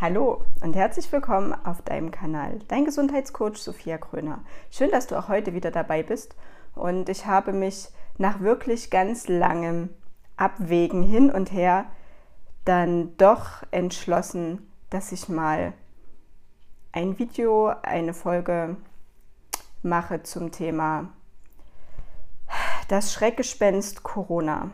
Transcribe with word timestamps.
Hallo 0.00 0.44
und 0.60 0.76
herzlich 0.76 1.10
willkommen 1.10 1.52
auf 1.52 1.82
deinem 1.82 2.12
Kanal, 2.12 2.60
dein 2.68 2.84
Gesundheitscoach 2.84 3.56
Sophia 3.56 3.98
Kröner. 3.98 4.44
Schön, 4.70 4.92
dass 4.92 5.08
du 5.08 5.18
auch 5.18 5.26
heute 5.26 5.54
wieder 5.54 5.72
dabei 5.72 6.04
bist. 6.04 6.36
Und 6.76 7.08
ich 7.08 7.26
habe 7.26 7.52
mich 7.52 7.88
nach 8.16 8.38
wirklich 8.38 8.90
ganz 8.90 9.26
langem 9.26 9.88
Abwägen 10.36 11.02
hin 11.02 11.32
und 11.32 11.50
her 11.50 11.86
dann 12.64 13.16
doch 13.16 13.64
entschlossen, 13.72 14.70
dass 14.88 15.10
ich 15.10 15.28
mal 15.28 15.72
ein 16.92 17.18
Video, 17.18 17.72
eine 17.82 18.14
Folge 18.14 18.76
mache 19.82 20.22
zum 20.22 20.52
Thema 20.52 21.08
das 22.86 23.12
Schreckgespenst 23.12 24.04
Corona 24.04 24.70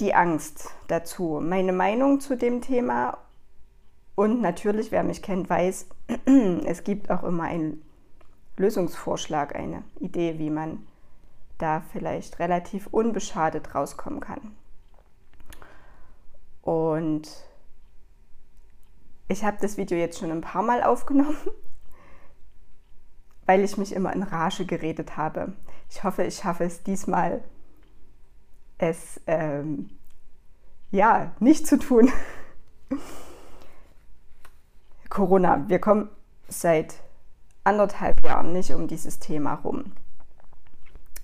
die 0.00 0.14
Angst 0.14 0.70
dazu, 0.88 1.40
meine 1.42 1.72
Meinung 1.72 2.20
zu 2.20 2.36
dem 2.36 2.62
Thema 2.62 3.18
und 4.14 4.40
natürlich, 4.40 4.90
wer 4.90 5.02
mich 5.02 5.22
kennt, 5.22 5.48
weiß, 5.48 5.86
es 6.64 6.84
gibt 6.84 7.10
auch 7.10 7.22
immer 7.22 7.44
einen 7.44 7.82
Lösungsvorschlag, 8.56 9.54
eine 9.54 9.82
Idee, 9.98 10.38
wie 10.38 10.50
man 10.50 10.86
da 11.58 11.82
vielleicht 11.92 12.38
relativ 12.38 12.86
unbeschadet 12.88 13.74
rauskommen 13.74 14.20
kann. 14.20 14.56
Und 16.62 17.28
ich 19.28 19.44
habe 19.44 19.58
das 19.60 19.76
Video 19.76 19.96
jetzt 19.96 20.18
schon 20.18 20.30
ein 20.30 20.40
paar 20.40 20.62
Mal 20.62 20.82
aufgenommen, 20.82 21.36
weil 23.46 23.64
ich 23.64 23.76
mich 23.76 23.94
immer 23.94 24.12
in 24.12 24.22
Rage 24.22 24.66
geredet 24.66 25.16
habe. 25.16 25.52
Ich 25.88 26.04
hoffe, 26.04 26.24
ich 26.24 26.36
schaffe 26.36 26.64
es 26.64 26.82
diesmal 26.82 27.42
es 28.80 29.20
ähm, 29.26 29.90
ja 30.90 31.32
nicht 31.38 31.66
zu 31.66 31.78
tun. 31.78 32.10
Corona, 35.08 35.68
wir 35.68 35.80
kommen 35.80 36.08
seit 36.48 36.94
anderthalb 37.64 38.24
Jahren 38.24 38.52
nicht 38.52 38.72
um 38.72 38.88
dieses 38.88 39.18
Thema 39.18 39.54
rum. 39.54 39.92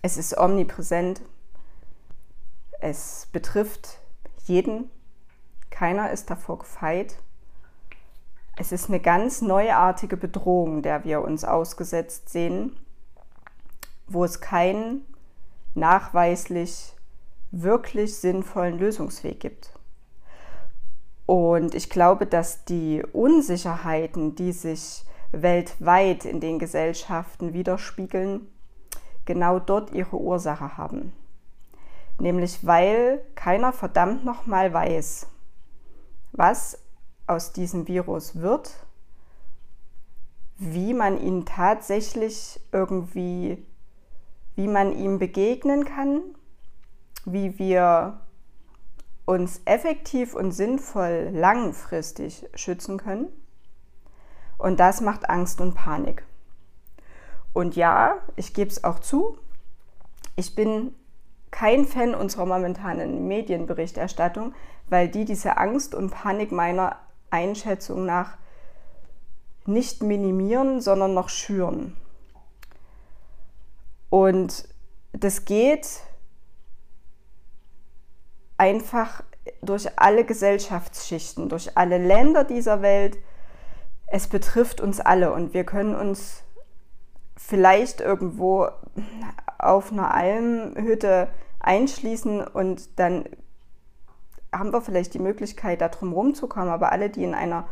Es 0.03 0.17
ist 0.17 0.37
omnipräsent. 0.37 1.23
Es 2.81 3.29
betrifft 3.33 4.01
jeden. 4.45 4.91
Keiner 5.71 6.11
ist 6.11 6.31
davor 6.31 6.59
gefeit. 6.59 7.17
Es 8.59 8.73
ist 8.73 8.89
eine 8.89 9.01
ganz 9.01 9.41
neuartige 9.41 10.17
Bedrohung, 10.17 10.83
der 10.83 11.05
wir 11.05 11.23
uns 11.23 11.45
ausgesetzt 11.45 12.29
sehen, 12.29 12.77
wo 14.07 14.25
es 14.25 14.41
keinen 14.41 15.05
nachweislich 15.75 16.96
wirklich 17.51 18.17
sinnvollen 18.17 18.79
Lösungsweg 18.79 19.41
gibt. 19.41 19.73
Und 21.27 21.75
ich 21.75 21.91
glaube, 21.91 22.27
dass 22.27 22.65
die 22.65 23.03
Unsicherheiten, 23.13 24.37
die 24.37 24.53
sich 24.53 25.05
weltweit 25.33 26.25
in 26.25 26.41
den 26.41 26.59
Gesellschaften 26.59 27.53
widerspiegeln, 27.53 28.47
genau 29.25 29.59
dort 29.59 29.93
ihre 29.93 30.17
Ursache 30.17 30.77
haben. 30.77 31.13
Nämlich 32.19 32.65
weil 32.65 33.23
keiner 33.35 33.73
verdammt 33.73 34.25
nochmal 34.25 34.73
weiß, 34.73 35.27
was 36.33 36.79
aus 37.27 37.53
diesem 37.53 37.89
Virus 37.89 38.37
wird, 38.37 38.87
wie 40.59 40.95
man 40.95 41.21
ihn 41.21 41.45
tatsächlich 41.45 42.61
irgendwie, 42.71 43.67
wie 44.55 44.69
man 44.69 44.97
ihm 44.97 45.19
begegnen 45.19 45.85
kann 45.85 46.36
wie 47.27 47.59
wir 47.59 48.21
uns 49.27 49.61
effektiv 49.65 50.35
und 50.35 50.53
sinnvoll 50.53 51.31
langfristig 51.33 52.49
schützen 52.55 52.97
können. 52.97 53.27
Und 54.57 54.81
das 54.81 55.01
macht 55.01 55.29
Angst 55.29 55.61
und 55.61 55.75
Panik. 55.75 56.25
Und 57.53 57.77
ja, 57.77 58.19
ich 58.37 58.55
gebe 58.55 58.71
es 58.71 58.85
auch 58.85 59.01
zu, 59.01 59.37
ich 60.37 60.55
bin 60.55 60.95
kein 61.51 61.87
Fan 61.87 62.15
unserer 62.15 62.47
momentanen 62.47 63.27
Medienberichterstattung, 63.27 64.55
weil 64.89 65.09
die 65.09 65.25
diese 65.25 65.57
Angst 65.57 65.95
und 65.95 66.11
Panik 66.11 66.53
meiner 66.53 66.97
Einschätzung 67.31 68.07
nach 68.07 68.37
nicht 69.67 70.03
minimieren, 70.03 70.81
sondern 70.81 71.15
noch 71.15 71.29
schüren. 71.29 71.97
Und 74.11 74.69
das 75.13 75.45
geht 75.45 75.89
einfach 78.59 79.23
durch 79.63 79.99
alle 79.99 80.25
Gesellschaftsschichten, 80.25 81.49
durch 81.49 81.77
alle 81.77 81.99
Länder 81.99 82.45
dieser 82.45 82.83
Welt. 82.83 83.19
Es 84.07 84.29
betrifft 84.29 84.81
uns 84.81 85.01
alle 85.01 85.33
und 85.33 85.55
wir 85.55 85.65
können 85.65 85.95
uns 85.95 86.43
vielleicht 87.37 88.01
irgendwo 88.01 88.69
auf 89.59 89.93
einer 89.93 90.15
Almhütte 90.15 91.29
einschließen 91.61 92.47
und 92.47 92.99
dann 92.99 93.25
haben 94.53 94.73
wir 94.73 94.81
vielleicht 94.81 95.15
die 95.15 95.19
Möglichkeit, 95.19 95.81
da 95.81 95.89
drum 95.89 96.13
rumzukommen. 96.13 96.71
Aber 96.71 96.93
alle, 96.93 97.11
die 97.11 97.25
in 97.25 97.35
einer 97.35 97.67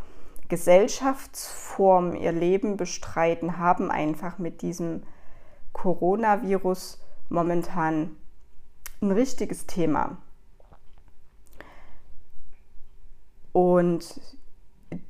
Gesellschaftsform 0.48 2.14
ihr 2.14 2.32
Leben 2.32 2.76
bestreiten, 2.76 3.58
haben 3.58 3.90
einfach 3.90 4.38
mit 4.38 4.60
diesem 4.62 5.02
Coronavirus 5.72 7.00
momentan 7.28 8.16
ein 9.00 9.10
richtiges 9.10 9.66
Thema. 9.66 10.18
Und 13.54 14.20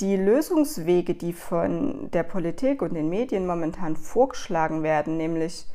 die 0.00 0.16
Lösungswege, 0.16 1.14
die 1.14 1.32
von 1.32 2.10
der 2.10 2.24
Politik 2.24 2.82
und 2.82 2.92
den 2.92 3.08
Medien 3.08 3.46
momentan 3.46 3.96
vorgeschlagen 3.96 4.82
werden, 4.82 5.16
nämlich 5.16 5.66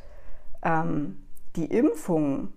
ähm, 0.62 1.20
die 1.56 1.64
Impfung, 1.64 2.52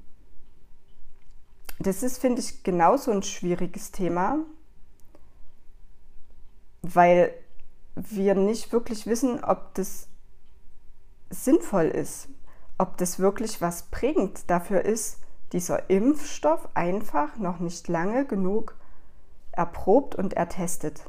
das 1.79 2.03
ist, 2.03 2.19
finde 2.19 2.41
ich, 2.41 2.62
genauso 2.62 3.09
ein 3.09 3.23
schwieriges 3.23 3.91
Thema, 3.91 4.38
weil 6.84 7.34
wir 7.96 8.35
nicht 8.35 8.72
wirklich 8.72 9.07
wissen, 9.07 9.44
ob 9.44 9.73
das 9.73 10.09
sinnvoll 11.31 11.85
ist, 11.85 12.29
ob 12.78 12.97
das 12.97 13.18
wirklich 13.18 13.62
was 13.62 13.90
bringt. 13.90 14.47
Dafür 14.52 14.85
ist 14.85 15.22
dieser 15.53 15.90
Impfstoff 15.90 16.69
einfach 16.75 17.38
noch 17.38 17.57
nicht 17.57 17.88
lange 17.88 18.28
genug 18.28 18.75
erprobt 19.53 20.16
und 20.16 20.34
ertestet. 20.34 21.02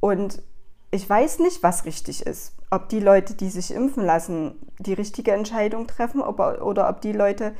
Und 0.00 0.42
ich 0.90 1.08
weiß 1.08 1.38
nicht, 1.40 1.62
was 1.62 1.84
richtig 1.84 2.26
ist. 2.26 2.54
Ob 2.70 2.88
die 2.88 3.00
Leute, 3.00 3.34
die 3.34 3.48
sich 3.48 3.72
impfen 3.72 4.04
lassen, 4.04 4.54
die 4.78 4.92
richtige 4.92 5.32
Entscheidung 5.32 5.86
treffen 5.86 6.20
ob, 6.20 6.40
oder 6.40 6.88
ob 6.88 7.00
die 7.00 7.12
Leute, 7.12 7.54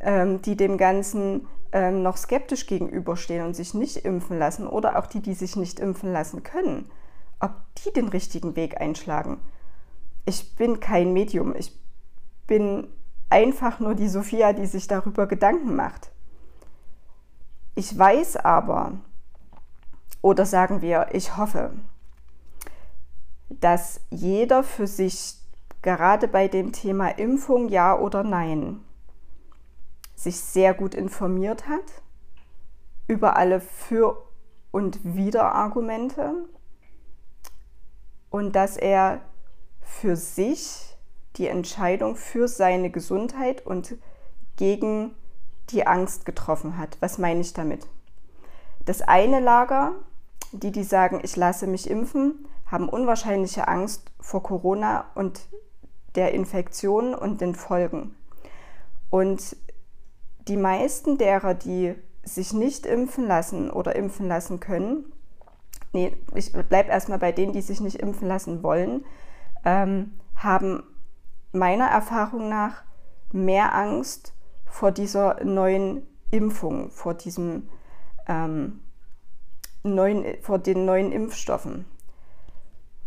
ähm, 0.00 0.42
die 0.42 0.56
dem 0.56 0.78
Ganzen 0.78 1.46
ähm, 1.72 2.02
noch 2.02 2.16
skeptisch 2.16 2.66
gegenüberstehen 2.66 3.44
und 3.44 3.54
sich 3.54 3.74
nicht 3.74 3.96
impfen 4.04 4.38
lassen 4.38 4.66
oder 4.66 4.98
auch 4.98 5.06
die, 5.06 5.20
die 5.20 5.34
sich 5.34 5.56
nicht 5.56 5.80
impfen 5.80 6.12
lassen 6.12 6.42
können, 6.42 6.90
ob 7.40 7.52
die 7.84 7.92
den 7.92 8.08
richtigen 8.08 8.56
Weg 8.56 8.80
einschlagen. 8.80 9.38
Ich 10.24 10.56
bin 10.56 10.80
kein 10.80 11.12
Medium. 11.12 11.54
Ich 11.56 11.72
bin 12.46 12.88
einfach 13.30 13.80
nur 13.80 13.94
die 13.94 14.08
Sophia, 14.08 14.52
die 14.52 14.66
sich 14.66 14.86
darüber 14.86 15.26
Gedanken 15.26 15.74
macht. 15.74 16.10
Ich 17.78 17.96
weiß 17.96 18.38
aber, 18.38 18.94
oder 20.20 20.46
sagen 20.46 20.82
wir, 20.82 21.10
ich 21.12 21.36
hoffe, 21.36 21.70
dass 23.50 24.00
jeder 24.10 24.64
für 24.64 24.88
sich 24.88 25.36
gerade 25.80 26.26
bei 26.26 26.48
dem 26.48 26.72
Thema 26.72 27.06
Impfung 27.10 27.68
ja 27.68 27.96
oder 27.96 28.24
nein 28.24 28.80
sich 30.16 30.40
sehr 30.40 30.74
gut 30.74 30.92
informiert 30.92 31.68
hat 31.68 32.02
über 33.06 33.36
alle 33.36 33.60
für 33.60 34.26
und 34.72 34.98
wider 35.04 35.54
Argumente 35.54 36.34
und 38.28 38.56
dass 38.56 38.76
er 38.76 39.20
für 39.78 40.16
sich 40.16 40.96
die 41.36 41.46
Entscheidung 41.46 42.16
für 42.16 42.48
seine 42.48 42.90
Gesundheit 42.90 43.64
und 43.64 43.94
gegen 44.56 45.14
die 45.70 45.86
Angst 45.86 46.24
getroffen 46.24 46.78
hat. 46.78 46.96
Was 47.00 47.18
meine 47.18 47.40
ich 47.40 47.52
damit? 47.52 47.86
Das 48.84 49.02
eine 49.02 49.40
Lager, 49.40 49.92
die, 50.52 50.72
die 50.72 50.84
sagen, 50.84 51.20
ich 51.22 51.36
lasse 51.36 51.66
mich 51.66 51.90
impfen, 51.90 52.46
haben 52.66 52.88
unwahrscheinliche 52.88 53.68
Angst 53.68 54.10
vor 54.20 54.42
Corona 54.42 55.06
und 55.14 55.40
der 56.14 56.32
Infektion 56.32 57.14
und 57.14 57.40
den 57.40 57.54
Folgen. 57.54 58.14
Und 59.10 59.56
die 60.48 60.56
meisten 60.56 61.18
derer, 61.18 61.54
die 61.54 61.94
sich 62.24 62.52
nicht 62.52 62.86
impfen 62.86 63.26
lassen 63.26 63.70
oder 63.70 63.96
impfen 63.96 64.28
lassen 64.28 64.60
können, 64.60 65.12
nee, 65.92 66.16
ich 66.34 66.52
bleibe 66.52 66.90
erstmal 66.90 67.18
bei 67.18 67.32
denen, 67.32 67.52
die 67.52 67.62
sich 67.62 67.80
nicht 67.80 67.96
impfen 67.96 68.28
lassen 68.28 68.62
wollen, 68.62 69.04
ähm, 69.64 70.12
haben 70.36 70.82
meiner 71.52 71.86
Erfahrung 71.86 72.48
nach 72.48 72.82
mehr 73.32 73.74
Angst 73.74 74.32
vor 74.78 74.92
dieser 74.92 75.42
neuen 75.42 76.06
Impfung, 76.30 76.92
vor 76.92 77.14
diesem 77.14 77.68
ähm, 78.28 78.78
neuen, 79.82 80.24
vor 80.40 80.60
den 80.60 80.84
neuen 80.84 81.10
Impfstoffen 81.10 81.84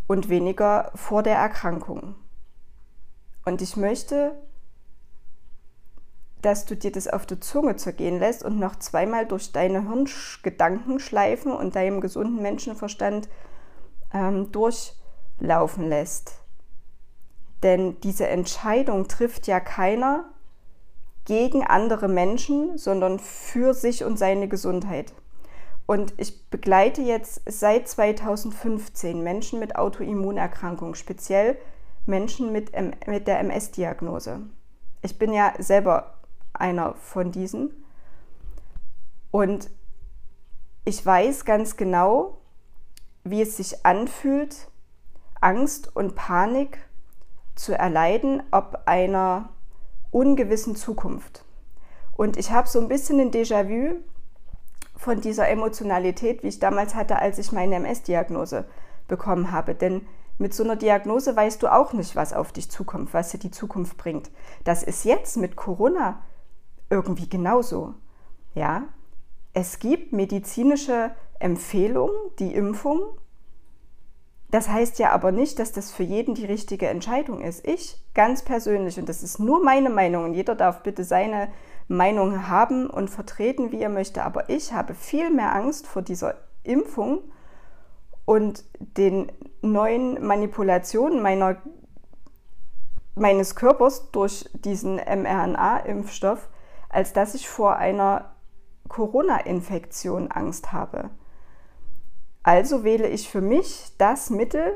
und 0.06 0.28
weniger 0.28 0.92
vor 0.94 1.22
der 1.22 1.36
Erkrankung. 1.36 2.14
Und 3.46 3.62
ich 3.62 3.78
möchte, 3.78 4.38
dass 6.42 6.66
du 6.66 6.76
dir 6.76 6.92
das 6.92 7.08
auf 7.08 7.24
die 7.24 7.40
Zunge 7.40 7.76
zergehen 7.76 8.18
lässt 8.18 8.44
und 8.44 8.58
noch 8.58 8.76
zweimal 8.76 9.24
durch 9.24 9.52
deine 9.52 9.88
Hirngedanken 9.88 11.00
schleifen 11.00 11.52
und 11.52 11.74
deinem 11.74 12.02
gesunden 12.02 12.42
Menschenverstand 12.42 13.30
ähm, 14.12 14.52
durchlaufen 14.52 15.88
lässt. 15.88 16.34
Denn 17.62 17.98
diese 18.02 18.26
Entscheidung 18.26 19.08
trifft 19.08 19.46
ja 19.46 19.58
keiner 19.58 20.32
gegen 21.24 21.64
andere 21.64 22.08
Menschen, 22.08 22.78
sondern 22.78 23.18
für 23.18 23.74
sich 23.74 24.04
und 24.04 24.18
seine 24.18 24.48
Gesundheit. 24.48 25.12
Und 25.86 26.14
ich 26.16 26.48
begleite 26.48 27.02
jetzt 27.02 27.42
seit 27.46 27.88
2015 27.88 29.22
Menschen 29.22 29.58
mit 29.58 29.76
Autoimmunerkrankungen, 29.76 30.94
speziell 30.94 31.58
Menschen 32.06 32.52
mit, 32.52 32.72
mit 33.06 33.26
der 33.26 33.40
MS-Diagnose. 33.40 34.40
Ich 35.02 35.18
bin 35.18 35.32
ja 35.32 35.52
selber 35.58 36.14
einer 36.52 36.94
von 36.94 37.32
diesen. 37.32 37.84
Und 39.30 39.70
ich 40.84 41.04
weiß 41.04 41.44
ganz 41.44 41.76
genau, 41.76 42.38
wie 43.24 43.42
es 43.42 43.56
sich 43.56 43.84
anfühlt, 43.86 44.68
Angst 45.40 45.94
und 45.94 46.14
Panik 46.14 46.78
zu 47.54 47.76
erleiden, 47.76 48.42
ob 48.50 48.82
einer 48.86 49.50
ungewissen 50.12 50.76
Zukunft. 50.76 51.44
Und 52.16 52.36
ich 52.36 52.52
habe 52.52 52.68
so 52.68 52.80
ein 52.80 52.88
bisschen 52.88 53.18
ein 53.18 53.32
Déjà-vu 53.32 53.96
von 54.96 55.20
dieser 55.20 55.48
Emotionalität, 55.48 56.44
wie 56.44 56.48
ich 56.48 56.60
damals 56.60 56.94
hatte, 56.94 57.16
als 57.16 57.38
ich 57.38 57.50
meine 57.50 57.74
MS-Diagnose 57.76 58.66
bekommen 59.08 59.50
habe. 59.50 59.74
Denn 59.74 60.06
mit 60.38 60.54
so 60.54 60.62
einer 60.62 60.76
Diagnose 60.76 61.34
weißt 61.34 61.62
du 61.62 61.72
auch 61.72 61.92
nicht, 61.92 62.14
was 62.14 62.32
auf 62.32 62.52
dich 62.52 62.70
zukommt, 62.70 63.12
was 63.12 63.30
dir 63.30 63.38
die 63.38 63.50
Zukunft 63.50 63.96
bringt. 63.96 64.30
Das 64.62 64.82
ist 64.82 65.04
jetzt 65.04 65.36
mit 65.36 65.56
Corona 65.56 66.22
irgendwie 66.90 67.28
genauso. 67.28 67.94
Ja, 68.54 68.84
es 69.54 69.78
gibt 69.78 70.12
medizinische 70.12 71.10
Empfehlungen, 71.38 72.14
die 72.38 72.54
Impfung, 72.54 73.02
das 74.52 74.68
heißt 74.68 74.98
ja 74.98 75.12
aber 75.12 75.32
nicht, 75.32 75.58
dass 75.58 75.72
das 75.72 75.90
für 75.90 76.02
jeden 76.02 76.34
die 76.34 76.44
richtige 76.44 76.86
Entscheidung 76.86 77.40
ist. 77.40 77.66
Ich 77.66 77.96
ganz 78.12 78.42
persönlich, 78.42 78.98
und 78.98 79.08
das 79.08 79.22
ist 79.22 79.38
nur 79.38 79.64
meine 79.64 79.88
Meinung, 79.88 80.24
und 80.24 80.34
jeder 80.34 80.54
darf 80.54 80.82
bitte 80.82 81.04
seine 81.04 81.48
Meinung 81.88 82.48
haben 82.48 82.90
und 82.90 83.08
vertreten, 83.08 83.72
wie 83.72 83.80
er 83.80 83.88
möchte, 83.88 84.22
aber 84.22 84.50
ich 84.50 84.74
habe 84.74 84.94
viel 84.94 85.30
mehr 85.30 85.54
Angst 85.54 85.86
vor 85.86 86.02
dieser 86.02 86.34
Impfung 86.64 87.20
und 88.26 88.64
den 88.78 89.32
neuen 89.62 90.22
Manipulationen 90.24 91.22
meiner, 91.22 91.56
meines 93.14 93.54
Körpers 93.54 94.10
durch 94.10 94.50
diesen 94.52 94.96
mRNA-Impfstoff, 94.96 96.50
als 96.90 97.14
dass 97.14 97.34
ich 97.34 97.48
vor 97.48 97.76
einer 97.76 98.34
Corona-Infektion 98.88 100.30
Angst 100.30 100.74
habe. 100.74 101.08
Also 102.42 102.84
wähle 102.84 103.08
ich 103.08 103.28
für 103.28 103.40
mich 103.40 103.92
das 103.98 104.30
Mittel, 104.30 104.72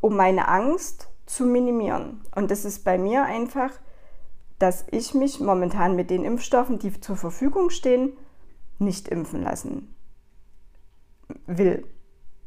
um 0.00 0.16
meine 0.16 0.48
Angst 0.48 1.08
zu 1.26 1.44
minimieren. 1.44 2.22
Und 2.34 2.50
das 2.50 2.64
ist 2.64 2.84
bei 2.84 2.98
mir 2.98 3.24
einfach, 3.24 3.70
dass 4.58 4.86
ich 4.90 5.14
mich 5.14 5.40
momentan 5.40 5.94
mit 5.96 6.10
den 6.10 6.24
Impfstoffen, 6.24 6.78
die 6.78 6.98
zur 7.00 7.16
Verfügung 7.16 7.70
stehen, 7.70 8.16
nicht 8.78 9.08
impfen 9.08 9.42
lassen 9.42 9.94
will. 11.46 11.86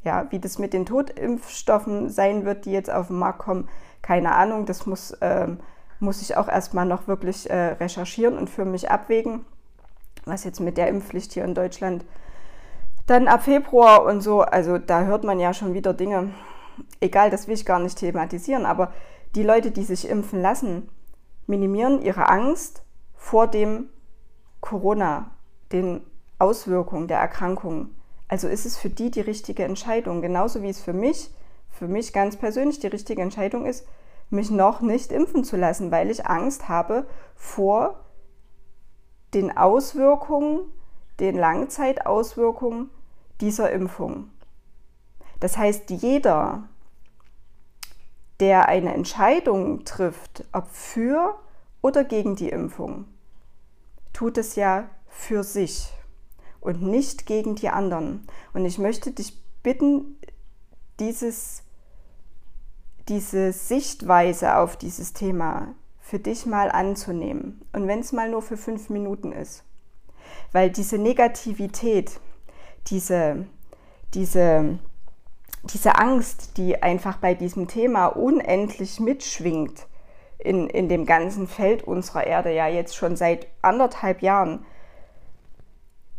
Ja, 0.03 0.31
wie 0.31 0.39
das 0.39 0.57
mit 0.57 0.73
den 0.73 0.85
Totimpfstoffen 0.85 2.09
sein 2.09 2.43
wird, 2.43 2.65
die 2.65 2.71
jetzt 2.71 2.89
auf 2.89 3.07
den 3.07 3.19
Markt 3.19 3.39
kommen, 3.39 3.69
keine 4.01 4.33
Ahnung. 4.33 4.65
Das 4.65 4.87
muss, 4.87 5.15
ähm, 5.21 5.59
muss 5.99 6.21
ich 6.23 6.35
auch 6.37 6.47
erstmal 6.47 6.87
noch 6.87 7.07
wirklich 7.07 7.49
äh, 7.49 7.73
recherchieren 7.73 8.37
und 8.37 8.49
für 8.49 8.65
mich 8.65 8.89
abwägen, 8.89 9.45
was 10.25 10.43
jetzt 10.43 10.59
mit 10.59 10.77
der 10.77 10.87
Impfpflicht 10.87 11.33
hier 11.33 11.45
in 11.45 11.53
Deutschland 11.53 12.03
dann 13.07 13.27
ab 13.27 13.43
Februar 13.43 14.05
und 14.05 14.21
so, 14.21 14.41
also 14.41 14.77
da 14.77 15.03
hört 15.03 15.23
man 15.23 15.39
ja 15.39 15.53
schon 15.53 15.73
wieder 15.73 15.93
Dinge. 15.93 16.29
Egal, 16.99 17.29
das 17.29 17.47
will 17.47 17.55
ich 17.55 17.65
gar 17.65 17.79
nicht 17.79 17.97
thematisieren, 17.97 18.65
aber 18.65 18.91
die 19.35 19.43
Leute, 19.43 19.71
die 19.71 19.83
sich 19.83 20.09
impfen 20.09 20.41
lassen, 20.41 20.89
minimieren 21.47 22.01
ihre 22.01 22.29
Angst 22.29 22.83
vor 23.15 23.47
dem 23.47 23.89
Corona, 24.61 25.31
den 25.71 26.01
Auswirkungen 26.39 27.07
der 27.07 27.19
Erkrankung. 27.19 27.89
Also 28.27 28.47
ist 28.47 28.65
es 28.65 28.77
für 28.77 28.89
die 28.89 29.11
die 29.11 29.21
richtige 29.21 29.63
Entscheidung, 29.63 30.21
genauso 30.21 30.61
wie 30.61 30.69
es 30.69 30.81
für 30.81 30.93
mich, 30.93 31.31
für 31.69 31.87
mich 31.87 32.13
ganz 32.13 32.37
persönlich 32.37 32.79
die 32.79 32.87
richtige 32.87 33.21
Entscheidung 33.21 33.65
ist, 33.65 33.85
mich 34.29 34.49
noch 34.49 34.81
nicht 34.81 35.11
impfen 35.11 35.43
zu 35.43 35.57
lassen, 35.57 35.91
weil 35.91 36.09
ich 36.09 36.25
Angst 36.25 36.69
habe 36.69 37.05
vor 37.35 37.99
den 39.33 39.55
Auswirkungen 39.55 40.61
den 41.21 41.37
Langzeitauswirkungen 41.37 42.89
dieser 43.39 43.71
Impfung. 43.71 44.29
Das 45.39 45.57
heißt, 45.57 45.89
jeder, 45.89 46.63
der 48.39 48.67
eine 48.67 48.93
Entscheidung 48.93 49.85
trifft, 49.85 50.43
ob 50.51 50.67
für 50.69 51.39
oder 51.81 52.03
gegen 52.03 52.35
die 52.35 52.49
Impfung, 52.49 53.05
tut 54.13 54.37
es 54.37 54.55
ja 54.55 54.89
für 55.07 55.43
sich 55.43 55.91
und 56.59 56.81
nicht 56.81 57.25
gegen 57.25 57.55
die 57.55 57.69
anderen. 57.69 58.27
Und 58.53 58.65
ich 58.65 58.77
möchte 58.77 59.11
dich 59.11 59.41
bitten, 59.63 60.17
dieses, 60.99 61.63
diese 63.07 63.51
Sichtweise 63.51 64.57
auf 64.57 64.77
dieses 64.77 65.13
Thema 65.13 65.73
für 65.99 66.19
dich 66.19 66.45
mal 66.45 66.71
anzunehmen. 66.71 67.61
Und 67.73 67.87
wenn 67.87 67.99
es 67.99 68.11
mal 68.11 68.29
nur 68.29 68.41
für 68.41 68.57
fünf 68.57 68.89
Minuten 68.89 69.31
ist. 69.31 69.63
Weil 70.51 70.69
diese 70.69 70.97
Negativität, 70.97 72.19
diese, 72.87 73.45
diese, 74.13 74.79
diese 75.63 75.97
Angst, 75.97 76.57
die 76.57 76.81
einfach 76.81 77.17
bei 77.17 77.33
diesem 77.33 77.67
Thema 77.67 78.07
unendlich 78.07 78.99
mitschwingt, 78.99 79.87
in, 80.43 80.67
in 80.67 80.89
dem 80.89 81.05
ganzen 81.05 81.47
Feld 81.47 81.83
unserer 81.83 82.25
Erde 82.25 82.53
ja 82.53 82.67
jetzt 82.67 82.95
schon 82.95 83.15
seit 83.15 83.47
anderthalb 83.61 84.21
Jahren, 84.21 84.65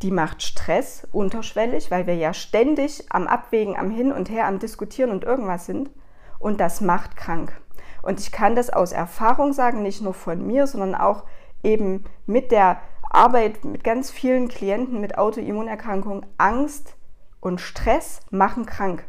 die 0.03 0.11
macht 0.11 0.43
Stress 0.43 1.06
unterschwellig, 1.12 1.91
weil 1.91 2.06
wir 2.06 2.15
ja 2.15 2.34
ständig 2.34 3.05
am 3.10 3.27
Abwägen, 3.27 3.77
am 3.77 3.91
Hin 3.91 4.13
und 4.13 4.31
Her, 4.31 4.46
am 4.46 4.58
Diskutieren 4.58 5.10
und 5.10 5.25
irgendwas 5.25 5.67
sind. 5.67 5.91
Und 6.39 6.60
das 6.60 6.81
macht 6.81 7.17
krank. 7.17 7.60
Und 8.03 8.19
ich 8.19 8.32
kann 8.32 8.56
das 8.56 8.70
aus 8.70 8.91
Erfahrung 8.91 9.53
sagen, 9.53 9.82
nicht 9.82 10.03
nur 10.03 10.15
von 10.15 10.44
mir, 10.44 10.67
sondern 10.67 10.96
auch 10.96 11.25
eben 11.63 12.05
mit 12.27 12.51
der 12.51 12.81
Arbeit 13.12 13.64
mit 13.64 13.84
ganz 13.84 14.10
vielen 14.10 14.48
Klienten 14.48 15.00
mit 15.00 15.19
Autoimmunerkrankungen, 15.19 16.26
Angst 16.38 16.96
und 17.40 17.60
Stress 17.60 18.20
machen 18.31 18.66
krank. 18.66 19.04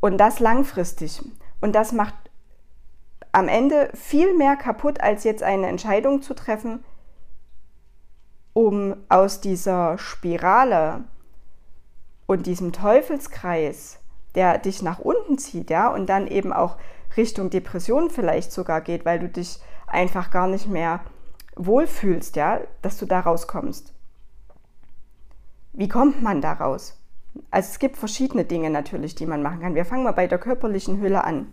Und 0.00 0.18
das 0.18 0.40
langfristig. 0.40 1.22
Und 1.60 1.74
das 1.74 1.92
macht 1.92 2.14
am 3.32 3.48
Ende 3.48 3.90
viel 3.94 4.36
mehr 4.36 4.56
kaputt, 4.56 5.00
als 5.00 5.24
jetzt 5.24 5.42
eine 5.42 5.66
Entscheidung 5.66 6.22
zu 6.22 6.34
treffen, 6.34 6.84
um 8.52 8.96
aus 9.08 9.40
dieser 9.40 9.98
Spirale 9.98 11.04
und 12.26 12.46
diesem 12.46 12.72
Teufelskreis, 12.72 13.98
der 14.34 14.58
dich 14.58 14.82
nach 14.82 15.00
unten 15.00 15.36
zieht, 15.36 15.68
ja, 15.68 15.88
und 15.88 16.06
dann 16.06 16.26
eben 16.26 16.52
auch 16.52 16.76
Richtung 17.16 17.50
Depression 17.50 18.08
vielleicht 18.08 18.52
sogar 18.52 18.80
geht, 18.80 19.04
weil 19.04 19.18
du 19.18 19.28
dich 19.28 19.60
einfach 19.86 20.30
gar 20.30 20.46
nicht 20.46 20.68
mehr 20.68 21.00
wohlfühlst, 21.56 22.36
ja, 22.36 22.60
dass 22.82 22.98
du 22.98 23.06
da 23.06 23.20
rauskommst. 23.20 23.92
Wie 25.72 25.88
kommt 25.88 26.22
man 26.22 26.40
da 26.40 26.52
raus? 26.52 27.00
Also 27.50 27.70
es 27.70 27.78
gibt 27.78 27.96
verschiedene 27.96 28.44
Dinge 28.44 28.70
natürlich, 28.70 29.14
die 29.14 29.26
man 29.26 29.42
machen 29.42 29.60
kann. 29.60 29.74
Wir 29.74 29.84
fangen 29.84 30.04
mal 30.04 30.12
bei 30.12 30.26
der 30.26 30.38
körperlichen 30.38 31.00
Hülle 31.00 31.24
an. 31.24 31.52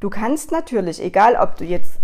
Du 0.00 0.10
kannst 0.10 0.50
natürlich, 0.50 1.02
egal 1.02 1.36
ob 1.36 1.56
du 1.56 1.64
jetzt 1.64 2.00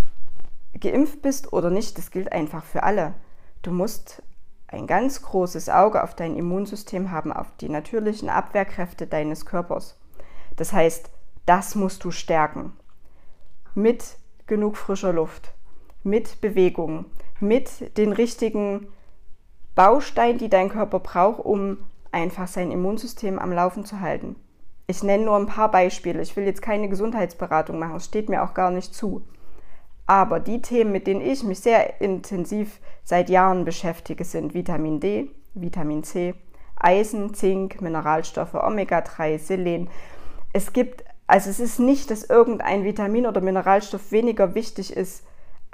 geimpft 0.79 1.23
bist 1.23 1.53
oder 1.53 1.71
nicht, 1.71 1.99
das 1.99 2.11
gilt 2.11 2.31
einfach 2.31 2.63
für 2.63 2.83
alle. 2.83 3.15
Du 3.63 3.73
musst 3.73 4.23
ein 4.69 4.87
ganz 4.87 5.23
großes 5.23 5.69
Auge 5.69 6.03
auf 6.03 6.15
dein 6.15 6.37
Immunsystem 6.37 7.11
haben, 7.11 7.33
auf 7.33 7.47
die 7.61 7.69
natürlichen 7.69 8.29
Abwehrkräfte 8.29 9.07
deines 9.07 9.47
Körpers. 9.47 9.99
Das 10.57 10.73
heißt, 10.73 11.11
das 11.47 11.75
musst 11.75 12.05
du 12.05 12.11
stärken. 12.11 12.73
Mit 13.75 14.19
genug 14.47 14.77
frischer 14.77 15.13
Luft, 15.13 15.53
mit 16.07 16.41
Bewegung, 16.41 17.05
mit 17.41 17.99
den 17.99 18.13
richtigen 18.13 18.87
Bausteinen, 19.75 20.39
die 20.39 20.49
dein 20.49 20.71
Körper 20.71 21.01
braucht, 21.01 21.45
um 21.45 21.79
einfach 22.13 22.49
sein 22.49 22.71
Immunsystem 22.71 23.39
am 23.39 23.53
Laufen 23.53 23.85
zu 23.85 24.01
halten. 24.01 24.37
Ich 24.87 25.03
nenne 25.03 25.25
nur 25.25 25.37
ein 25.37 25.47
paar 25.47 25.71
Beispiele. 25.71 26.23
Ich 26.23 26.37
will 26.37 26.45
jetzt 26.45 26.63
keine 26.63 26.89
Gesundheitsberatung 26.89 27.79
machen, 27.79 27.97
es 27.97 28.07
steht 28.07 28.31
mir 28.31 28.43
auch 28.43 28.55
gar 28.55 28.71
nicht 28.71 28.95
zu. 28.95 29.27
Aber 30.07 30.39
die 30.39 30.63
Themen, 30.63 30.93
mit 30.93 31.09
denen 31.09 31.21
ich 31.21 31.43
mich 31.43 31.59
sehr 31.59 32.01
intensiv 32.01 32.79
seit 33.03 33.29
Jahren 33.29 33.65
beschäftige, 33.65 34.25
sind 34.25 34.55
Vitamin 34.55 35.01
D, 35.01 35.29
Vitamin 35.55 36.05
C, 36.05 36.35
Eisen, 36.77 37.35
Zink, 37.35 37.81
Mineralstoffe, 37.81 38.55
Omega-3, 38.55 39.39
Selen. 39.39 39.89
Es 40.53 40.73
gibt, 40.73 41.05
also 41.27 41.51
es 41.51 41.59
ist 41.59 41.81
nicht, 41.81 42.13
dass 42.13 42.23
irgendein 42.23 42.85
Vitamin 42.85 43.27
oder 43.27 43.41
Mineralstoff 43.41 44.13
weniger 44.13 44.55
wichtig 44.55 44.97
ist 44.97 45.25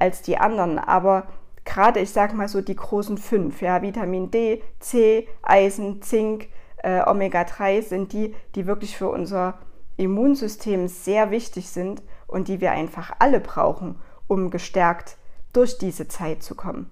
als 0.02 0.20
die 0.20 0.36
anderen, 0.36 0.80
aber 0.80 1.28
gerade, 1.64 2.00
ich 2.00 2.10
sage 2.10 2.34
mal 2.34 2.48
so 2.48 2.60
die 2.60 2.74
großen 2.74 3.18
fünf, 3.18 3.62
ja, 3.62 3.82
Vitamin 3.82 4.32
D, 4.32 4.60
C, 4.80 5.28
Eisen, 5.42 6.02
Zink, 6.02 6.48
äh, 6.78 7.08
Omega-3 7.08 7.82
sind 7.82 8.12
die, 8.12 8.34
die 8.56 8.66
wirklich 8.66 8.96
für 8.96 9.08
unser 9.08 9.54
Immunsystem 9.96 10.88
sehr 10.88 11.30
wichtig 11.30 11.70
sind 11.70 12.02
und 12.26 12.48
die 12.48 12.60
wir 12.60 12.72
einfach 12.72 13.12
alle 13.20 13.38
brauchen, 13.38 13.94
um 14.26 14.50
gestärkt 14.50 15.18
durch 15.52 15.78
diese 15.78 16.08
Zeit 16.08 16.42
zu 16.42 16.56
kommen. 16.56 16.90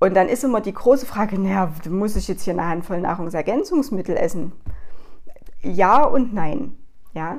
Und 0.00 0.14
dann 0.14 0.28
ist 0.28 0.42
immer 0.42 0.60
die 0.60 0.74
große 0.74 1.06
Frage, 1.06 1.38
naja, 1.38 1.72
muss 1.88 2.16
ich 2.16 2.26
jetzt 2.26 2.42
hier 2.42 2.54
eine 2.54 2.66
Handvoll 2.66 3.00
Nahrungsergänzungsmittel 3.00 4.16
essen? 4.16 4.52
Ja 5.62 6.02
und 6.02 6.34
nein. 6.34 6.76
Ja? 7.12 7.38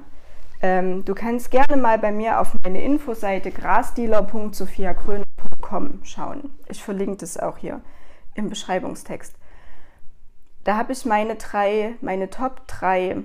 Ähm, 0.62 1.06
du 1.06 1.16
kannst 1.16 1.50
gerne 1.50 1.78
mal 1.78 1.98
bei 1.98 2.12
mir 2.12 2.40
auf 2.40 2.54
meine 2.64 2.84
Infoseite 2.84 3.50
grasdealer.sophiakröner.com 3.52 6.02
schauen. 6.04 6.52
Ich 6.68 6.84
verlinke 6.84 7.18
das 7.18 7.38
auch 7.38 7.58
hier 7.58 7.82
im 8.36 8.50
Beschreibungstext. 8.50 9.36
Da 10.64 10.78
habe 10.78 10.94
ich 10.94 11.06
meine 11.06 11.36
drei, 11.36 11.96
meine 12.02 12.30
Top 12.30 12.68
3 12.68 13.24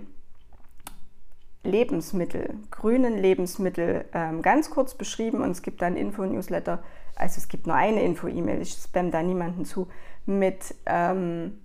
Lebensmittel, 1.63 2.55
grünen 2.71 3.19
Lebensmittel 3.19 4.07
ähm, 4.15 4.41
ganz 4.41 4.71
kurz 4.71 4.95
beschrieben 4.95 5.43
und 5.43 5.51
es 5.51 5.63
gibt 5.63 5.83
dann 5.83 5.97
Info-Newsletter, 5.97 6.83
also 7.17 7.39
es 7.39 7.49
gibt 7.49 7.67
nur 7.67 7.77
eine 7.77 8.03
Info-E-Mail, 8.03 8.63
ich 8.63 8.73
spam 8.73 9.11
da 9.11 9.23
niemanden 9.23 9.65
zu, 9.65 9.89
mit 10.25 10.75
ähm, 10.87 11.61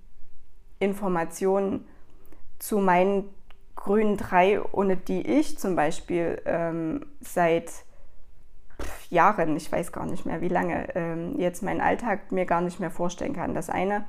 Informationen 0.80 1.86
zu 2.58 2.80
meinen 2.80 3.30
grünen 3.84 4.16
drei, 4.16 4.62
ohne 4.72 4.96
die 4.96 5.22
ich 5.22 5.58
zum 5.58 5.76
Beispiel 5.76 6.40
ähm, 6.46 7.08
seit 7.20 7.72
Jahren, 9.10 9.56
ich 9.58 9.72
weiß 9.72 9.92
gar 9.92 10.06
nicht 10.06 10.26
mehr 10.26 10.42
wie 10.42 10.50
lange, 10.50 10.96
ähm, 10.96 11.40
jetzt 11.40 11.64
meinen 11.64 11.82
Alltag 11.82 12.32
mir 12.32 12.46
gar 12.46 12.62
nicht 12.62 12.80
mehr 12.80 12.92
vorstellen 12.92 13.34
kann. 13.34 13.56
Das 13.56 13.72
eine 13.72 14.06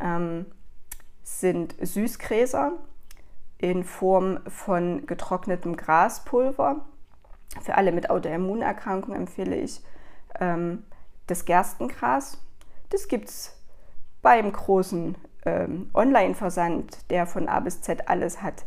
ähm, 0.00 0.46
sind 1.22 1.74
Süßgräser 1.78 2.72
in 3.58 3.84
Form 3.84 4.40
von 4.48 5.04
getrocknetem 5.04 5.76
Graspulver. 5.76 6.86
Für 7.60 7.76
alle 7.76 7.92
mit 7.92 8.08
Autoimmunerkrankungen 8.08 9.20
empfehle 9.20 9.56
ich 9.56 9.82
ähm, 10.40 10.84
das 11.26 11.44
Gerstengras. 11.44 12.42
Das 12.88 13.08
gibt 13.08 13.28
es 13.28 13.60
beim 14.22 14.50
großen 14.52 15.16
ähm, 15.44 15.90
Online-Versand, 15.92 17.10
der 17.10 17.26
von 17.26 17.48
A 17.48 17.60
bis 17.60 17.82
Z 17.82 18.08
alles 18.08 18.40
hat. 18.40 18.64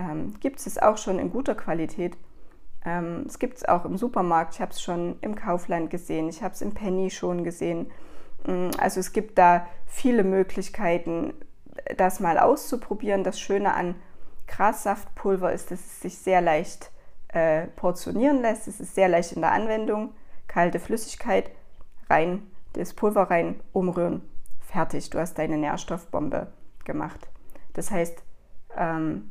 Ähm, 0.00 0.34
gibt 0.40 0.64
es 0.64 0.78
auch 0.78 0.96
schon 0.96 1.18
in 1.18 1.30
guter 1.30 1.54
Qualität. 1.54 2.16
Ähm, 2.86 3.24
es 3.26 3.38
gibt 3.38 3.58
es 3.58 3.68
auch 3.68 3.84
im 3.84 3.98
Supermarkt. 3.98 4.54
Ich 4.54 4.60
habe 4.60 4.72
es 4.72 4.80
schon 4.80 5.18
im 5.20 5.34
Kaufland 5.34 5.90
gesehen. 5.90 6.28
Ich 6.28 6.42
habe 6.42 6.54
es 6.54 6.62
im 6.62 6.72
Penny 6.72 7.10
schon 7.10 7.44
gesehen. 7.44 7.90
Mm, 8.46 8.70
also 8.78 8.98
es 8.98 9.12
gibt 9.12 9.36
da 9.36 9.66
viele 9.86 10.24
Möglichkeiten, 10.24 11.34
das 11.98 12.18
mal 12.18 12.38
auszuprobieren. 12.38 13.24
Das 13.24 13.38
Schöne 13.38 13.74
an 13.74 13.94
Grassaftpulver 14.46 15.52
ist, 15.52 15.70
dass 15.70 15.80
es 15.80 16.00
sich 16.00 16.18
sehr 16.18 16.40
leicht 16.40 16.90
äh, 17.28 17.66
portionieren 17.66 18.40
lässt. 18.40 18.68
Es 18.68 18.80
ist 18.80 18.94
sehr 18.94 19.08
leicht 19.08 19.32
in 19.32 19.42
der 19.42 19.52
Anwendung. 19.52 20.14
Kalte 20.48 20.80
Flüssigkeit 20.80 21.50
rein, 22.08 22.42
das 22.72 22.94
Pulver 22.94 23.30
rein, 23.30 23.60
umrühren, 23.72 24.22
fertig. 24.60 25.10
Du 25.10 25.18
hast 25.18 25.34
deine 25.38 25.58
Nährstoffbombe 25.58 26.48
gemacht. 26.84 27.28
Das 27.74 27.90
heißt, 27.90 28.24
ähm, 28.76 29.30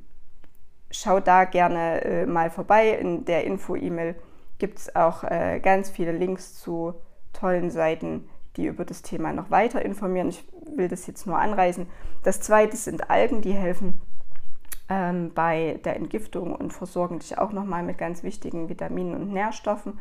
schau 0.91 1.19
da 1.19 1.46
gerne 1.46 2.03
äh, 2.03 2.25
mal 2.25 2.50
vorbei. 2.50 2.89
In 2.91 3.25
der 3.25 3.43
Info-E-Mail 3.46 4.15
gibt 4.58 4.79
es 4.79 4.96
auch 4.96 5.24
äh, 5.24 5.60
ganz 5.62 5.89
viele 5.89 6.12
Links 6.12 6.55
zu 6.55 6.96
tollen 7.34 7.69
Seiten, 7.69 8.27
die 8.58 8.65
über 8.65 8.86
das 8.86 9.01
Thema 9.01 9.31
noch 9.34 9.51
weiter 9.51 9.84
informieren. 9.84 10.29
Ich 10.29 10.43
will 10.75 10.88
das 10.88 11.08
jetzt 11.08 11.25
nur 11.25 11.38
anreißen. 11.38 11.88
Das 12.24 12.41
zweite 12.41 12.75
sind 12.75 13.10
Algen, 13.10 13.41
die 13.41 13.53
helfen 13.53 14.01
ähm, 14.89 15.31
bei 15.34 15.79
der 15.86 15.96
Entgiftung 15.96 16.55
und 16.55 16.74
versorgen 16.74 17.19
dich 17.19 17.38
auch 17.38 17.51
nochmal 17.51 17.84
mit 17.84 17.98
ganz 17.98 18.24
wichtigen 18.24 18.69
Vitaminen 18.69 19.15
und 19.15 19.31
Nährstoffen. 19.31 20.00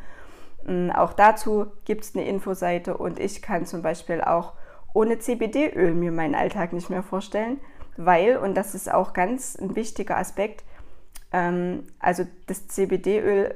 Ähm, 0.67 0.91
auch 0.91 1.13
dazu 1.13 1.67
gibt 1.85 2.03
es 2.03 2.15
eine 2.15 2.25
Infoseite 2.25 2.97
und 2.97 3.19
ich 3.19 3.41
kann 3.41 3.65
zum 3.65 3.81
Beispiel 3.81 4.21
auch 4.21 4.53
ohne 4.93 5.19
CBD-Öl 5.19 5.93
mir 5.93 6.11
meinen 6.11 6.35
Alltag 6.35 6.73
nicht 6.73 6.89
mehr 6.89 7.03
vorstellen, 7.03 7.59
weil, 7.95 8.37
und 8.37 8.55
das 8.55 8.73
ist 8.73 8.91
auch 8.91 9.13
ganz 9.13 9.55
ein 9.55 9.75
wichtiger 9.75 10.17
Aspekt, 10.17 10.63
ähm, 11.31 11.87
also 11.99 12.25
das 12.47 12.67
CBD-Öl 12.67 13.55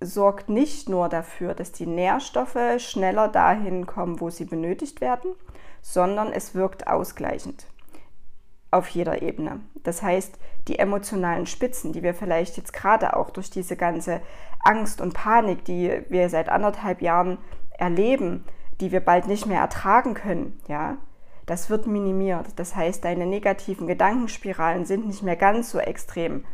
sorgt 0.00 0.48
nicht 0.48 0.88
nur 0.88 1.08
dafür, 1.08 1.54
dass 1.54 1.72
die 1.72 1.86
Nährstoffe 1.86 2.58
schneller 2.78 3.28
dahin 3.28 3.86
kommen, 3.86 4.20
wo 4.20 4.30
sie 4.30 4.44
benötigt 4.44 5.00
werden, 5.00 5.34
sondern 5.80 6.32
es 6.32 6.54
wirkt 6.54 6.86
ausgleichend 6.86 7.66
auf 8.70 8.88
jeder 8.88 9.22
Ebene. 9.22 9.60
Das 9.84 10.02
heißt, 10.02 10.36
die 10.66 10.78
emotionalen 10.78 11.46
Spitzen, 11.46 11.92
die 11.92 12.02
wir 12.02 12.14
vielleicht 12.14 12.56
jetzt 12.56 12.72
gerade 12.72 13.16
auch 13.16 13.30
durch 13.30 13.50
diese 13.50 13.76
ganze 13.76 14.20
Angst 14.60 15.00
und 15.00 15.14
Panik, 15.14 15.64
die 15.64 16.02
wir 16.08 16.28
seit 16.28 16.48
anderthalb 16.48 17.00
Jahren 17.00 17.38
erleben, 17.78 18.44
die 18.80 18.90
wir 18.90 19.00
bald 19.00 19.28
nicht 19.28 19.46
mehr 19.46 19.60
ertragen 19.60 20.14
können, 20.14 20.60
ja, 20.66 20.96
das 21.46 21.70
wird 21.70 21.86
minimiert. 21.86 22.46
Das 22.56 22.74
heißt, 22.74 23.04
deine 23.04 23.26
negativen 23.26 23.86
Gedankenspiralen 23.86 24.86
sind 24.86 25.06
nicht 25.06 25.22
mehr 25.22 25.36
ganz 25.36 25.70
so 25.70 25.78
extrem. 25.78 26.44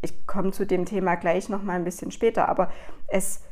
Ich 0.00 0.26
komme 0.26 0.52
zu 0.52 0.64
dem 0.64 0.84
Thema 0.84 1.16
gleich 1.16 1.48
noch 1.48 1.62
mal 1.62 1.74
ein 1.74 1.84
bisschen 1.84 2.12
später, 2.12 2.48
aber 2.48 2.70
es 3.08 3.42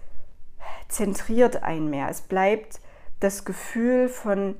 zentriert 0.88 1.62
einen 1.62 1.90
mehr. 1.90 2.08
Es 2.08 2.20
bleibt 2.20 2.80
das 3.20 3.44
Gefühl 3.44 4.08
von 4.08 4.56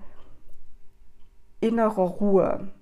innerer 1.61 2.03
Ruhe. 2.03 2.73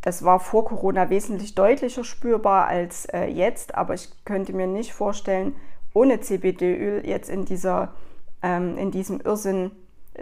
Das 0.00 0.24
war 0.24 0.40
vor 0.40 0.64
Corona 0.64 1.10
wesentlich 1.10 1.54
deutlicher 1.54 2.04
spürbar 2.04 2.66
als 2.66 3.06
äh, 3.06 3.26
jetzt, 3.26 3.74
aber 3.74 3.94
ich 3.94 4.10
könnte 4.24 4.52
mir 4.52 4.66
nicht 4.66 4.92
vorstellen, 4.92 5.54
ohne 5.94 6.20
CBD-Öl 6.20 7.06
jetzt 7.06 7.30
in, 7.30 7.44
dieser, 7.44 7.94
ähm, 8.42 8.78
in 8.78 8.90
diesem 8.90 9.20
Irrsinn 9.20 9.70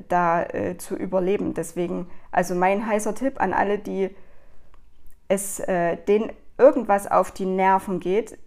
da 0.09 0.43
äh, 0.43 0.77
zu 0.77 0.97
überleben. 0.97 1.55
Deswegen, 1.55 2.09
also 2.31 2.55
mein 2.55 2.87
heißer 2.87 3.15
Tipp 3.15 3.41
an 3.41 3.53
alle, 3.53 3.79
die 3.79 4.15
es 5.29 5.61
äh, 5.61 5.97
denen 5.97 6.33
irgendwas 6.59 7.11
auf 7.11 7.31
die 7.31 7.47
Nerven 7.47 8.01
geht, 8.01 8.39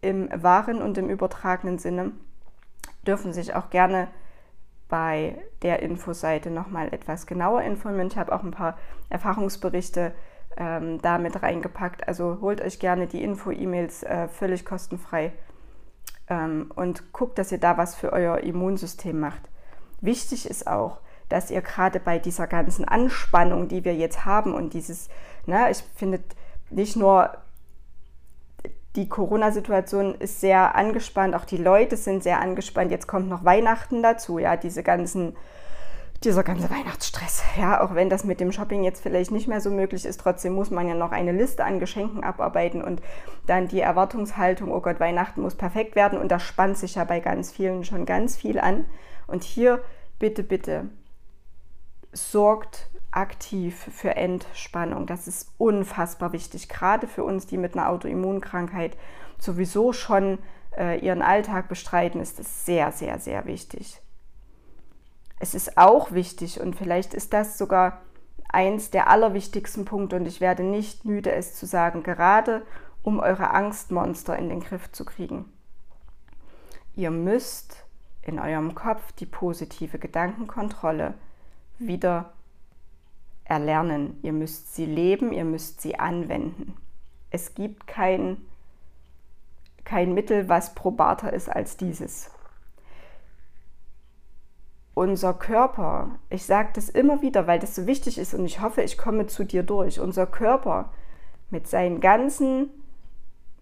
im 0.00 0.28
wahren 0.32 0.80
und 0.80 0.96
im 0.98 1.10
übertragenen 1.10 1.78
Sinne, 1.78 2.12
dürfen 3.06 3.32
sich 3.32 3.54
auch 3.54 3.70
gerne 3.70 4.08
bei 4.88 5.36
der 5.62 5.82
Infoseite 5.82 6.50
nochmal 6.50 6.92
etwas 6.92 7.26
genauer 7.26 7.62
informieren. 7.62 8.08
Ich 8.08 8.18
habe 8.18 8.32
auch 8.32 8.42
ein 8.42 8.50
paar 8.50 8.76
Erfahrungsberichte 9.08 10.12
ähm, 10.56 11.00
da 11.00 11.18
mit 11.18 11.42
reingepackt. 11.42 12.08
Also 12.08 12.38
holt 12.40 12.60
euch 12.60 12.78
gerne 12.78 13.06
die 13.06 13.22
Info-E-Mails 13.22 14.02
äh, 14.02 14.28
völlig 14.28 14.64
kostenfrei 14.64 15.32
ähm, 16.28 16.70
und 16.74 17.12
guckt, 17.12 17.38
dass 17.38 17.52
ihr 17.52 17.58
da 17.58 17.78
was 17.78 17.94
für 17.94 18.12
euer 18.12 18.38
Immunsystem 18.38 19.18
macht. 19.18 19.42
Wichtig 20.00 20.48
ist 20.48 20.66
auch, 20.66 20.98
dass 21.28 21.50
ihr 21.50 21.62
gerade 21.62 22.00
bei 22.00 22.18
dieser 22.18 22.46
ganzen 22.46 22.84
Anspannung, 22.84 23.68
die 23.68 23.84
wir 23.84 23.94
jetzt 23.94 24.24
haben 24.24 24.54
und 24.54 24.74
dieses, 24.74 25.08
ne, 25.46 25.70
ich 25.70 25.84
finde 25.94 26.20
nicht 26.70 26.96
nur 26.96 27.30
die 28.96 29.08
Corona-Situation 29.08 30.16
ist 30.16 30.40
sehr 30.40 30.74
angespannt, 30.74 31.36
auch 31.36 31.44
die 31.44 31.56
Leute 31.56 31.96
sind 31.96 32.24
sehr 32.24 32.40
angespannt. 32.40 32.90
Jetzt 32.90 33.06
kommt 33.06 33.28
noch 33.28 33.44
Weihnachten 33.44 34.02
dazu, 34.02 34.38
ja, 34.38 34.56
diese 34.56 34.82
ganzen 34.82 35.36
dieser 36.24 36.42
ganze 36.42 36.68
Weihnachtsstress. 36.68 37.42
Ja, 37.58 37.80
auch 37.80 37.94
wenn 37.94 38.10
das 38.10 38.24
mit 38.24 38.40
dem 38.40 38.52
Shopping 38.52 38.84
jetzt 38.84 39.02
vielleicht 39.02 39.30
nicht 39.30 39.48
mehr 39.48 39.62
so 39.62 39.70
möglich 39.70 40.04
ist, 40.04 40.20
trotzdem 40.20 40.52
muss 40.52 40.70
man 40.70 40.86
ja 40.86 40.94
noch 40.94 41.12
eine 41.12 41.32
Liste 41.32 41.64
an 41.64 41.80
Geschenken 41.80 42.22
abarbeiten 42.22 42.82
und 42.82 43.00
dann 43.46 43.68
die 43.68 43.80
Erwartungshaltung, 43.80 44.70
oh 44.70 44.80
Gott, 44.80 45.00
Weihnachten 45.00 45.40
muss 45.40 45.54
perfekt 45.54 45.96
werden 45.96 46.18
und 46.18 46.30
da 46.30 46.38
spannt 46.38 46.76
sich 46.76 46.96
ja 46.96 47.04
bei 47.04 47.20
ganz 47.20 47.52
vielen 47.52 47.84
schon 47.84 48.04
ganz 48.04 48.36
viel 48.36 48.60
an. 48.60 48.84
Und 49.30 49.44
hier 49.44 49.82
bitte, 50.18 50.42
bitte 50.42 50.88
sorgt 52.12 52.90
aktiv 53.10 53.88
für 53.92 54.16
Entspannung. 54.16 55.06
Das 55.06 55.26
ist 55.26 55.52
unfassbar 55.58 56.32
wichtig, 56.32 56.68
gerade 56.68 57.06
für 57.06 57.24
uns, 57.24 57.46
die 57.46 57.56
mit 57.56 57.74
einer 57.74 57.88
Autoimmunkrankheit 57.88 58.96
sowieso 59.38 59.92
schon 59.92 60.38
äh, 60.76 60.98
ihren 60.98 61.22
Alltag 61.22 61.68
bestreiten, 61.68 62.20
ist 62.20 62.38
es 62.38 62.66
sehr, 62.66 62.92
sehr, 62.92 63.18
sehr 63.18 63.46
wichtig 63.46 64.00
es 65.40 65.54
ist 65.54 65.78
auch 65.78 66.12
wichtig 66.12 66.60
und 66.60 66.76
vielleicht 66.76 67.14
ist 67.14 67.32
das 67.32 67.58
sogar 67.58 68.02
eins 68.48 68.90
der 68.90 69.08
allerwichtigsten 69.08 69.86
Punkte 69.86 70.16
und 70.16 70.26
ich 70.26 70.40
werde 70.40 70.62
nicht 70.62 71.04
müde, 71.04 71.32
es 71.32 71.56
zu 71.56 71.66
sagen, 71.66 72.02
gerade 72.02 72.62
um 73.02 73.18
eure 73.18 73.50
Angstmonster 73.50 74.38
in 74.38 74.50
den 74.50 74.60
Griff 74.60 74.92
zu 74.92 75.04
kriegen. 75.04 75.50
ihr 76.94 77.10
müsst 77.10 77.86
in 78.30 78.38
eurem 78.38 78.74
Kopf 78.74 79.12
die 79.12 79.26
positive 79.26 79.98
Gedankenkontrolle 79.98 81.14
wieder 81.78 82.32
erlernen. 83.44 84.18
Ihr 84.22 84.32
müsst 84.32 84.74
sie 84.74 84.86
leben, 84.86 85.32
ihr 85.32 85.44
müsst 85.44 85.80
sie 85.80 85.98
anwenden. 85.98 86.76
Es 87.30 87.54
gibt 87.54 87.88
kein, 87.88 88.38
kein 89.84 90.14
Mittel, 90.14 90.48
was 90.48 90.74
probater 90.74 91.32
ist 91.32 91.48
als 91.48 91.76
dieses. 91.76 92.30
Unser 94.94 95.34
Körper, 95.34 96.18
ich 96.28 96.44
sage 96.44 96.70
das 96.74 96.88
immer 96.88 97.22
wieder, 97.22 97.46
weil 97.46 97.58
das 97.58 97.74
so 97.74 97.86
wichtig 97.86 98.18
ist 98.18 98.34
und 98.34 98.44
ich 98.44 98.60
hoffe, 98.60 98.82
ich 98.82 98.96
komme 98.96 99.26
zu 99.26 99.44
dir 99.44 99.64
durch. 99.64 99.98
Unser 99.98 100.26
Körper 100.26 100.92
mit 101.50 101.66
seinen 101.66 102.00
ganzen, 102.00 102.70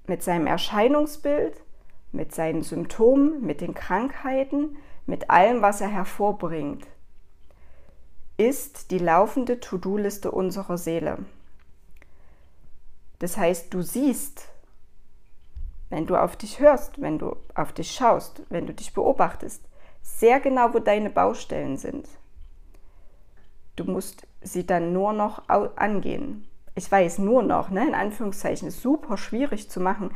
mit 0.07 0.23
seinem 0.23 0.47
Erscheinungsbild, 0.47 1.63
mit 2.13 2.35
seinen 2.35 2.63
Symptomen, 2.63 3.45
mit 3.45 3.61
den 3.61 3.75
Krankheiten, 3.75 4.77
mit 5.07 5.31
allem, 5.31 5.63
was 5.63 5.81
er 5.81 5.89
hervorbringt, 5.89 6.87
ist 8.37 8.91
die 8.91 8.99
laufende 8.99 9.61
To-Do-Liste 9.61 10.31
unserer 10.31 10.79
Seele. 10.79 11.19
Das 13.19 13.37
heißt, 13.37 13.75
du 13.75 13.83
siehst, 13.83 14.49
wenn 15.91 16.07
du 16.07 16.17
auf 16.17 16.37
dich 16.37 16.61
hörst, 16.61 17.01
wenn 17.01 17.19
du 17.19 17.37
auf 17.55 17.73
dich 17.73 17.91
schaust, 17.91 18.43
wenn 18.49 18.67
du 18.67 18.75
dich 18.75 18.93
beobachtest, 18.93 19.65
sehr 20.03 20.41
genau, 20.41 20.73
wo 20.75 20.79
deine 20.79 21.11
Baustellen 21.11 21.77
sind. 21.77 22.09
Du 23.77 23.85
musst 23.85 24.27
sie 24.41 24.67
dann 24.67 24.93
nur 24.93 25.13
noch 25.13 25.49
angehen. 25.49 26.49
Ich 26.75 26.91
weiß 26.91 27.19
nur 27.19 27.43
noch, 27.43 27.71
ne, 27.71 27.89
in 27.89 27.95
Anführungszeichen, 27.95 28.69
ist 28.69 28.83
super 28.83 29.17
schwierig 29.17 29.69
zu 29.69 29.81
machen, 29.81 30.15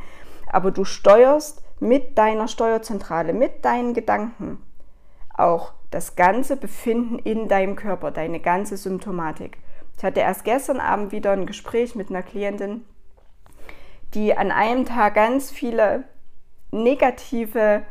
aber 0.51 0.71
du 0.71 0.85
steuerst 0.85 1.62
mit 1.83 2.17
deiner 2.17 2.47
Steuerzentrale, 2.47 3.33
mit 3.33 3.65
deinen 3.65 3.93
Gedanken 3.93 4.61
auch 5.35 5.73
das 5.91 6.15
ganze 6.15 6.55
Befinden 6.55 7.19
in 7.19 7.47
deinem 7.47 7.75
Körper, 7.75 8.11
deine 8.11 8.39
ganze 8.39 8.77
Symptomatik. 8.77 9.57
Ich 9.97 10.03
hatte 10.03 10.21
erst 10.21 10.43
gestern 10.43 10.79
Abend 10.79 11.11
wieder 11.11 11.31
ein 11.31 11.45
Gespräch 11.45 11.95
mit 11.95 12.09
einer 12.09 12.23
Klientin, 12.23 12.85
die 14.13 14.35
an 14.35 14.51
einem 14.51 14.85
Tag 14.85 15.15
ganz 15.15 15.51
viele 15.51 16.05
negative 16.71 17.83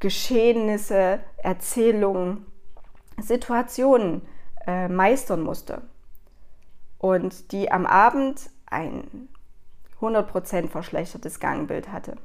Geschehnisse, 0.00 1.20
Erzählungen, 1.38 2.46
Situationen 3.18 4.22
äh, 4.66 4.88
meistern 4.88 5.42
musste. 5.42 5.82
Und 6.98 7.52
die 7.52 7.70
am 7.70 7.86
Abend 7.86 8.50
ein 8.66 9.28
100% 10.00 10.68
verschlechtertes 10.68 11.40
Gangbild 11.40 11.90
hatte. 11.92 12.16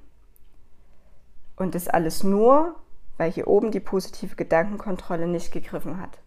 Und 1.62 1.76
das 1.76 1.88
alles 1.88 2.24
nur, 2.24 2.74
weil 3.18 3.32
hier 3.32 3.48
oben 3.48 3.70
die 3.70 3.80
positive 3.80 4.36
Gedankenkontrolle 4.36 5.28
nicht 5.28 5.52
gegriffen 5.52 6.02
hat. 6.02 6.18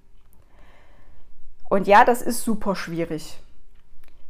Und 1.69 1.88
ja, 1.88 2.05
das 2.05 2.23
ist 2.23 2.45
super 2.45 2.76
schwierig. 2.76 3.41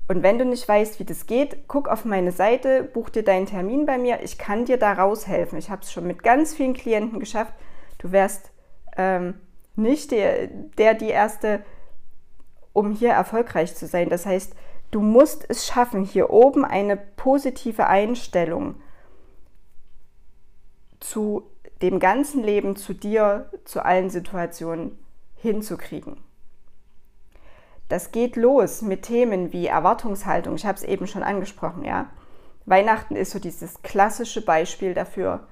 Und 0.08 0.22
wenn 0.22 0.38
du 0.38 0.46
nicht 0.46 0.66
weißt, 0.66 0.98
wie 0.98 1.04
das 1.04 1.26
geht, 1.26 1.68
guck 1.68 1.88
auf 1.88 2.06
meine 2.06 2.32
Seite, 2.32 2.82
buch 2.84 3.10
dir 3.10 3.22
deinen 3.22 3.44
Termin 3.44 3.84
bei 3.84 3.98
mir. 3.98 4.22
Ich 4.22 4.38
kann 4.38 4.64
dir 4.64 4.78
da 4.78 4.94
raushelfen. 4.94 5.58
Ich 5.58 5.68
habe 5.68 5.82
es 5.82 5.92
schon 5.92 6.06
mit 6.06 6.22
ganz 6.22 6.54
vielen 6.54 6.72
Klienten 6.72 7.20
geschafft. 7.20 7.52
Du 7.98 8.10
wärst 8.10 8.50
ähm, 8.96 9.34
nicht 9.76 10.10
der, 10.10 10.46
der, 10.46 10.94
die 10.94 11.10
Erste, 11.10 11.62
um 12.72 12.92
hier 12.92 13.10
erfolgreich 13.10 13.74
zu 13.76 13.86
sein. 13.86 14.08
Das 14.08 14.24
heißt, 14.24 14.54
du 14.90 15.02
musst 15.02 15.44
es 15.50 15.66
schaffen, 15.66 16.02
hier 16.02 16.30
oben 16.30 16.64
eine 16.64 16.96
positive 16.96 17.88
Einstellung 17.88 18.76
zu 21.04 21.42
dem 21.82 22.00
ganzen 22.00 22.42
Leben, 22.42 22.76
zu 22.76 22.94
dir, 22.94 23.50
zu 23.64 23.84
allen 23.84 24.08
Situationen 24.08 24.98
hinzukriegen. 25.34 26.16
Das 27.90 28.10
geht 28.10 28.36
los 28.36 28.80
mit 28.80 29.02
Themen 29.02 29.52
wie 29.52 29.66
Erwartungshaltung. 29.66 30.54
Ich 30.54 30.64
habe 30.64 30.78
es 30.78 30.82
eben 30.82 31.06
schon 31.06 31.22
angesprochen, 31.22 31.84
ja. 31.84 32.06
Weihnachten 32.64 33.14
ist 33.14 33.32
so 33.32 33.38
dieses 33.38 33.82
klassische 33.82 34.42
Beispiel 34.42 34.94
dafür. 34.94 35.46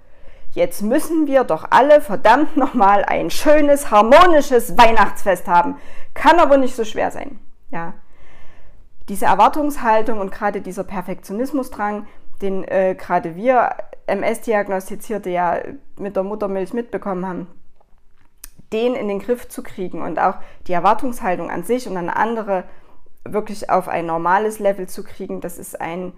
Jetzt 0.52 0.80
müssen 0.80 1.26
wir 1.26 1.44
doch 1.44 1.66
alle 1.70 2.00
verdammt 2.00 2.56
nochmal 2.56 3.04
ein 3.04 3.28
schönes, 3.28 3.90
harmonisches 3.90 4.78
Weihnachtsfest 4.78 5.46
haben. 5.48 5.76
Kann 6.14 6.38
aber 6.38 6.56
nicht 6.56 6.74
so 6.74 6.84
schwer 6.84 7.10
sein. 7.10 7.38
Ja. 7.70 7.92
Diese 9.10 9.26
Erwartungshaltung 9.26 10.18
und 10.18 10.32
gerade 10.32 10.62
dieser 10.62 10.84
Perfektionismusdrang, 10.84 12.06
den 12.42 12.64
äh, 12.64 12.94
gerade 12.98 13.36
wir 13.36 13.76
MS-Diagnostizierte 14.06 15.30
ja 15.30 15.60
mit 15.96 16.16
der 16.16 16.22
Muttermilch 16.24 16.72
mitbekommen 16.72 17.26
haben, 17.26 17.46
den 18.72 18.94
in 18.94 19.08
den 19.08 19.20
Griff 19.20 19.48
zu 19.48 19.62
kriegen 19.62 20.02
und 20.02 20.18
auch 20.18 20.36
die 20.66 20.72
Erwartungshaltung 20.72 21.50
an 21.50 21.62
sich 21.62 21.88
und 21.88 21.96
an 21.96 22.10
andere 22.10 22.64
wirklich 23.24 23.70
auf 23.70 23.88
ein 23.88 24.06
normales 24.06 24.58
Level 24.58 24.88
zu 24.88 25.04
kriegen, 25.04 25.40
das 25.40 25.58
ist 25.58 25.80
ein, 25.80 26.12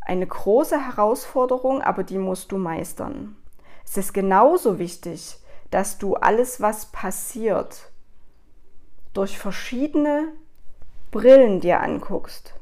eine 0.00 0.26
große 0.26 0.86
Herausforderung, 0.86 1.82
aber 1.82 2.04
die 2.04 2.18
musst 2.18 2.52
du 2.52 2.58
meistern. 2.58 3.36
Es 3.84 3.96
ist 3.96 4.14
genauso 4.14 4.78
wichtig, 4.78 5.38
dass 5.70 5.98
du 5.98 6.14
alles, 6.14 6.60
was 6.60 6.86
passiert, 6.86 7.92
durch 9.12 9.38
verschiedene 9.38 10.28
Brillen 11.10 11.60
dir 11.60 11.80
anguckst. 11.80 12.54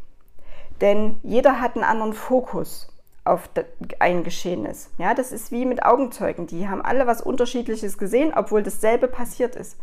Denn 0.81 1.19
jeder 1.23 1.61
hat 1.61 1.75
einen 1.75 1.85
anderen 1.85 2.12
Fokus 2.12 2.88
auf 3.25 3.51
ein 3.99 4.25
Geschehnis. 4.25 4.91
Ja, 4.99 5.14
das 5.14 5.33
ist 5.33 5.53
wie 5.53 5.67
mit 5.67 5.85
Augenzeugen. 5.85 6.47
Die 6.47 6.69
haben 6.69 6.83
alle 6.83 7.07
was 7.07 7.21
Unterschiedliches 7.21 7.99
gesehen, 7.99 8.33
obwohl 8.35 8.62
dasselbe 8.62 9.07
passiert 9.07 9.55
ist. 9.55 9.77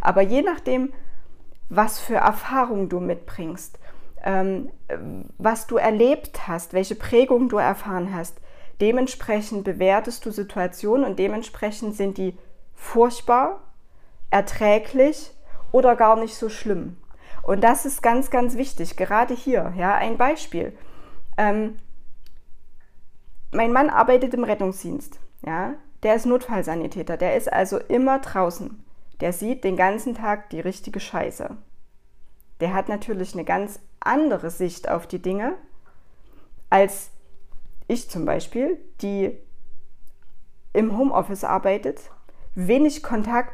Aber 0.00 0.20
je 0.20 0.42
nachdem, 0.42 0.92
was 1.68 1.98
für 1.98 2.16
Erfahrungen 2.16 2.88
du 2.88 3.00
mitbringst, 3.00 3.78
ähm, 4.22 4.70
was 5.38 5.66
du 5.66 5.76
erlebt 5.76 6.46
hast, 6.46 6.74
welche 6.74 6.94
Prägung 6.94 7.48
du 7.48 7.56
erfahren 7.56 8.14
hast, 8.14 8.36
dementsprechend 8.80 9.64
bewertest 9.64 10.26
du 10.26 10.30
Situationen 10.30 11.06
und 11.06 11.18
dementsprechend 11.18 11.96
sind 11.96 12.18
die 12.18 12.36
furchtbar, 12.74 13.60
erträglich 14.30 15.32
oder 15.72 15.96
gar 15.96 16.16
nicht 16.16 16.34
so 16.34 16.48
schlimm. 16.48 16.96
Und 17.50 17.62
das 17.62 17.84
ist 17.84 18.00
ganz, 18.00 18.30
ganz 18.30 18.56
wichtig, 18.56 18.96
gerade 18.96 19.34
hier. 19.34 19.72
Ja, 19.76 19.96
ein 19.96 20.16
Beispiel. 20.16 20.72
Ähm, 21.36 21.80
mein 23.50 23.72
Mann 23.72 23.90
arbeitet 23.90 24.34
im 24.34 24.44
Rettungsdienst. 24.44 25.18
Ja? 25.44 25.74
Der 26.04 26.14
ist 26.14 26.26
Notfallsanitäter. 26.26 27.16
Der 27.16 27.36
ist 27.36 27.52
also 27.52 27.78
immer 27.78 28.20
draußen. 28.20 28.84
Der 29.20 29.32
sieht 29.32 29.64
den 29.64 29.76
ganzen 29.76 30.14
Tag 30.14 30.50
die 30.50 30.60
richtige 30.60 31.00
Scheiße. 31.00 31.56
Der 32.60 32.72
hat 32.72 32.88
natürlich 32.88 33.34
eine 33.34 33.44
ganz 33.44 33.80
andere 33.98 34.50
Sicht 34.50 34.88
auf 34.88 35.08
die 35.08 35.20
Dinge 35.20 35.56
als 36.70 37.10
ich 37.88 38.08
zum 38.08 38.26
Beispiel, 38.26 38.78
die 39.02 39.36
im 40.72 40.96
Homeoffice 40.96 41.42
arbeitet, 41.42 42.12
wenig 42.54 43.02
Kontakt 43.02 43.52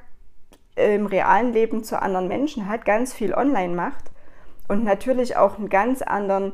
im 0.76 1.06
realen 1.06 1.52
Leben 1.52 1.82
zu 1.82 2.00
anderen 2.00 2.28
Menschen 2.28 2.68
hat, 2.68 2.84
ganz 2.84 3.12
viel 3.12 3.34
online 3.34 3.74
macht 3.74 4.10
und 4.68 4.84
natürlich 4.84 5.36
auch 5.36 5.58
einen 5.58 5.68
ganz 5.68 6.02
anderen 6.02 6.52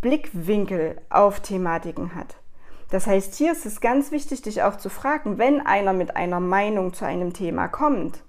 Blickwinkel 0.00 1.00
auf 1.10 1.40
Thematiken 1.40 2.14
hat. 2.14 2.36
Das 2.90 3.06
heißt, 3.06 3.34
hier 3.34 3.52
ist 3.52 3.66
es 3.66 3.80
ganz 3.80 4.10
wichtig, 4.10 4.42
dich 4.42 4.62
auch 4.62 4.76
zu 4.76 4.90
fragen, 4.90 5.38
wenn 5.38 5.64
einer 5.64 5.92
mit 5.92 6.16
einer 6.16 6.40
Meinung 6.40 6.92
zu 6.92 7.06
einem 7.06 7.32
Thema 7.32 7.68
kommt, 7.68 8.22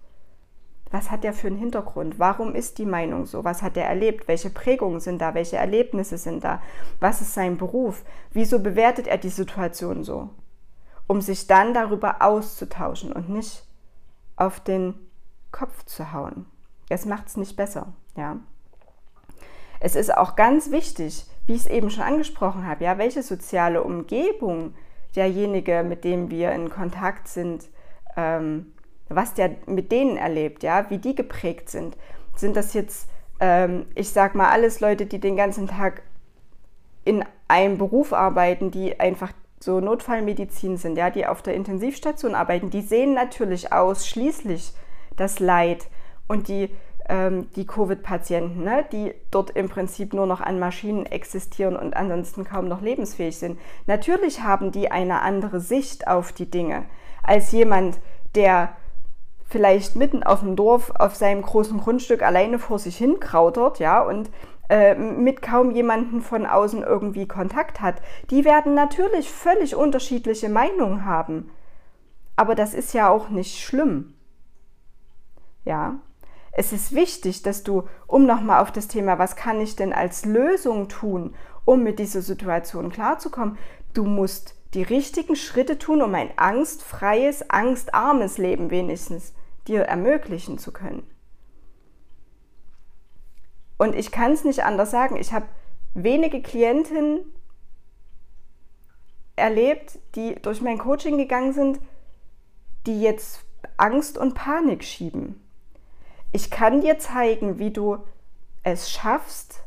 was 0.94 1.10
hat 1.10 1.24
der 1.24 1.34
für 1.34 1.48
einen 1.48 1.58
Hintergrund? 1.58 2.20
Warum 2.20 2.54
ist 2.54 2.78
die 2.78 2.86
Meinung 2.86 3.26
so? 3.26 3.44
Was 3.44 3.64
hat 3.64 3.78
er 3.78 3.86
erlebt? 3.86 4.28
Welche 4.28 4.52
Prägungen 4.52 5.00
sind 5.00 5.20
da? 5.20 5.34
Welche 5.34 5.58
Erlebnisse 5.58 6.20
sind 6.20 6.44
da? 6.44 6.62
Was 7.00 7.20
ist 7.20 7.34
sein 7.34 7.58
Beruf? 7.58 8.04
Wieso 8.32 8.60
bewertet 8.60 9.08
er 9.08 9.18
die 9.18 9.30
Situation 9.30 10.04
so? 10.04 10.30
Um 11.08 11.20
sich 11.20 11.48
dann 11.48 11.74
darüber 11.74 12.22
auszutauschen 12.22 13.12
und 13.12 13.28
nicht 13.28 13.66
auf 14.36 14.60
den 14.60 14.96
Kopf 15.52 15.84
zu 15.86 16.12
hauen. 16.14 16.46
Das 16.90 17.06
macht 17.06 17.28
es 17.28 17.38
nicht 17.38 17.56
besser, 17.56 17.94
ja. 18.16 18.38
Es 19.80 19.96
ist 19.96 20.16
auch 20.16 20.36
ganz 20.36 20.72
wichtig, 20.72 21.26
wie 21.46 21.54
ich 21.54 21.62
es 21.62 21.68
eben 21.68 21.90
schon 21.90 22.04
angesprochen 22.04 22.66
habe, 22.66 22.86
ja, 22.86 22.98
welche 22.98 23.22
soziale 23.22 23.84
Umgebung 23.84 24.74
derjenige, 25.16 25.84
mit 25.84 26.04
dem 26.04 26.30
wir 26.32 26.52
in 26.54 26.70
Kontakt 26.70 27.28
sind, 27.28 27.66
ähm, 28.16 28.74
was 29.10 29.34
der 29.34 29.52
mit 29.66 29.92
denen 29.92 30.18
erlebt, 30.18 30.64
ja, 30.64 30.90
wie 30.90 30.98
die 30.98 31.16
geprägt 31.16 31.70
sind. 31.70 31.98
Sind 32.36 32.56
das 32.56 32.74
jetzt, 32.74 33.10
ähm, 33.40 33.86
ich 33.96 34.10
sag 34.10 34.36
mal, 34.36 34.50
alles 34.50 34.80
Leute, 34.80 35.06
die 35.06 35.20
den 35.20 35.36
ganzen 35.36 35.68
Tag 35.68 36.04
in 37.06 37.26
einem 37.48 37.78
Beruf 37.78 38.14
arbeiten, 38.14 38.72
die 38.72 39.00
einfach 39.00 39.34
so 39.64 39.80
Notfallmedizin 39.80 40.78
sind, 40.78 40.98
ja, 40.98 41.10
die 41.10 41.26
auf 41.26 41.42
der 41.42 41.56
Intensivstation 41.56 42.36
arbeiten, 42.36 42.70
die 42.70 42.82
sehen 42.82 43.14
natürlich 43.14 43.72
ausschließlich 43.72 44.74
das 45.16 45.40
Leid 45.40 45.88
und 46.28 46.48
die 46.48 46.70
ähm, 47.10 47.48
die 47.56 47.66
Covid-Patienten, 47.68 48.64
ne, 48.64 48.86
die 48.92 49.14
dort 49.32 49.50
im 49.52 49.70
Prinzip 49.70 50.14
nur 50.14 50.26
noch 50.26 50.42
an 50.42 50.60
Maschinen 50.60 51.06
existieren 51.06 51.76
und 51.76 51.96
ansonsten 51.96 52.46
kaum 52.46 52.68
noch 52.68 52.82
lebensfähig 52.82 53.38
sind. 53.38 53.60
Natürlich 53.88 54.42
haben 54.42 54.72
die 54.72 54.90
eine 54.90 55.22
andere 55.22 55.60
Sicht 55.60 56.08
auf 56.08 56.32
die 56.32 56.50
Dinge 56.50 56.86
als 57.22 57.52
jemand, 57.52 58.00
der 58.36 58.76
vielleicht 59.46 59.96
mitten 59.96 60.24
auf 60.24 60.40
dem 60.40 60.56
Dorf 60.56 60.92
auf 60.98 61.16
seinem 61.16 61.42
großen 61.42 61.78
Grundstück 61.78 62.24
alleine 62.24 62.58
vor 62.58 62.80
sich 62.80 62.98
hin 62.98 63.20
krautert, 63.20 63.80
ja, 63.80 64.02
und 64.02 64.30
äh, 64.74 64.96
mit 64.96 65.44
kaum 65.44 65.70
jemanden 65.70 66.20
von 66.20 66.48
außen 66.48 66.82
irgendwie 66.82 67.28
Kontakt 67.28 67.80
hat. 67.80 68.02
Die 68.32 68.44
werden 68.44 68.74
natürlich 68.74 69.30
völlig 69.30 69.76
unterschiedliche 69.76 70.50
Meinungen 70.50 71.06
haben. 71.06 71.52
Aber 72.36 72.56
das 72.56 72.74
ist 72.74 72.92
ja 72.92 73.08
auch 73.08 73.30
nicht 73.30 73.64
schlimm. 73.64 74.16
Ja, 75.64 76.00
es 76.52 76.74
ist 76.74 76.96
wichtig, 76.96 77.44
dass 77.44 77.62
du, 77.62 77.84
um 78.08 78.26
nochmal 78.26 78.64
auf 78.64 78.72
das 78.72 78.88
Thema, 78.88 79.20
was 79.20 79.36
kann 79.36 79.62
ich 79.62 79.76
denn 79.76 79.94
als 79.94 80.26
Lösung 80.26 80.90
tun, 80.90 81.36
um 81.66 81.84
mit 81.84 82.00
dieser 82.00 82.24
Situation 82.24 82.92
klarzukommen, 82.92 83.60
du 83.94 84.06
musst 84.06 84.56
die 84.74 84.82
richtigen 84.82 85.36
Schritte 85.36 85.78
tun, 85.78 86.02
um 86.02 86.16
ein 86.16 86.32
angstfreies, 86.36 87.48
angstarmes 87.52 88.40
Leben 88.40 88.72
wenigstens 88.72 89.36
dir 89.68 89.84
ermöglichen 89.84 90.58
zu 90.58 90.74
können. 90.74 91.04
Und 93.78 93.96
ich 93.96 94.12
kann 94.12 94.32
es 94.32 94.44
nicht 94.44 94.64
anders 94.64 94.92
sagen. 94.92 95.18
Ich 95.18 95.34
habe 95.34 95.48
wenige 95.94 96.42
Klientinnen 96.42 97.22
erlebt, 99.36 100.00
die 100.16 100.36
durch 100.36 100.62
mein 100.62 100.78
Coaching 100.78 101.18
gegangen 101.18 101.54
sind, 101.54 101.80
die 102.86 103.02
jetzt 103.02 103.46
Angst 103.78 104.18
und 104.18 104.36
Panik 104.36 104.84
schieben 104.84 105.44
ich 106.34 106.50
kann 106.50 106.82
dir 106.82 106.98
zeigen, 106.98 107.60
wie 107.60 107.72
du 107.72 108.00
es 108.64 108.90
schaffst, 108.90 109.64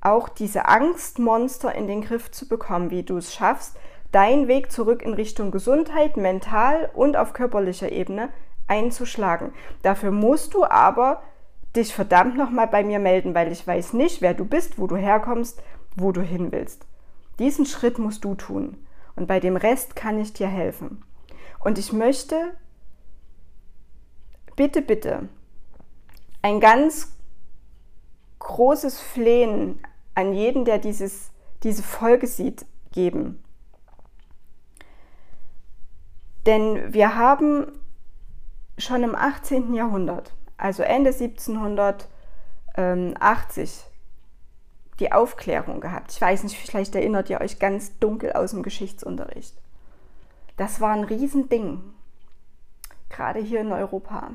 auch 0.00 0.28
diese 0.28 0.66
Angstmonster 0.66 1.74
in 1.74 1.86
den 1.86 2.02
Griff 2.02 2.30
zu 2.32 2.48
bekommen, 2.48 2.90
wie 2.90 3.04
du 3.04 3.16
es 3.16 3.32
schaffst, 3.32 3.76
deinen 4.12 4.48
Weg 4.48 4.72
zurück 4.72 5.02
in 5.02 5.14
Richtung 5.14 5.52
Gesundheit, 5.52 6.16
mental 6.16 6.90
und 6.94 7.16
auf 7.16 7.32
körperlicher 7.32 7.92
Ebene 7.92 8.28
einzuschlagen. 8.66 9.52
Dafür 9.82 10.10
musst 10.10 10.52
du 10.52 10.64
aber 10.64 11.22
dich 11.76 11.94
verdammt 11.94 12.36
nochmal 12.36 12.66
bei 12.66 12.82
mir 12.82 12.98
melden, 12.98 13.34
weil 13.34 13.52
ich 13.52 13.66
weiß 13.66 13.92
nicht, 13.92 14.22
wer 14.22 14.34
du 14.34 14.44
bist, 14.44 14.78
wo 14.78 14.86
du 14.86 14.96
herkommst, 14.96 15.62
wo 15.94 16.12
du 16.12 16.22
hin 16.22 16.52
willst. 16.52 16.86
Diesen 17.38 17.66
Schritt 17.66 17.98
musst 17.98 18.24
du 18.24 18.34
tun. 18.34 18.78
Und 19.14 19.26
bei 19.26 19.40
dem 19.40 19.56
Rest 19.56 19.96
kann 19.96 20.18
ich 20.18 20.32
dir 20.32 20.48
helfen. 20.48 21.02
Und 21.60 21.78
ich 21.78 21.92
möchte 21.92 22.54
bitte, 24.56 24.82
bitte 24.82 25.28
ein 26.42 26.60
ganz 26.60 27.16
großes 28.38 29.00
Flehen 29.00 29.80
an 30.14 30.32
jeden, 30.32 30.64
der 30.64 30.78
dieses, 30.78 31.32
diese 31.62 31.82
Folge 31.82 32.26
sieht, 32.26 32.66
geben. 32.92 33.42
Denn 36.46 36.92
wir 36.94 37.16
haben 37.16 37.72
schon 38.78 39.02
im 39.02 39.16
18. 39.16 39.74
Jahrhundert, 39.74 40.35
also 40.58 40.82
Ende 40.82 41.10
1780, 41.10 43.84
die 44.98 45.12
Aufklärung 45.12 45.80
gehabt. 45.80 46.12
Ich 46.12 46.20
weiß 46.20 46.42
nicht, 46.44 46.56
vielleicht 46.56 46.94
erinnert 46.94 47.30
ihr 47.30 47.40
euch 47.40 47.58
ganz 47.58 47.98
dunkel 47.98 48.32
aus 48.32 48.52
dem 48.52 48.62
Geschichtsunterricht. 48.62 49.56
Das 50.56 50.80
war 50.80 50.92
ein 50.92 51.02
Riesending, 51.04 51.82
gerade 53.10 53.40
hier 53.40 53.60
in 53.60 53.72
Europa. 53.72 54.30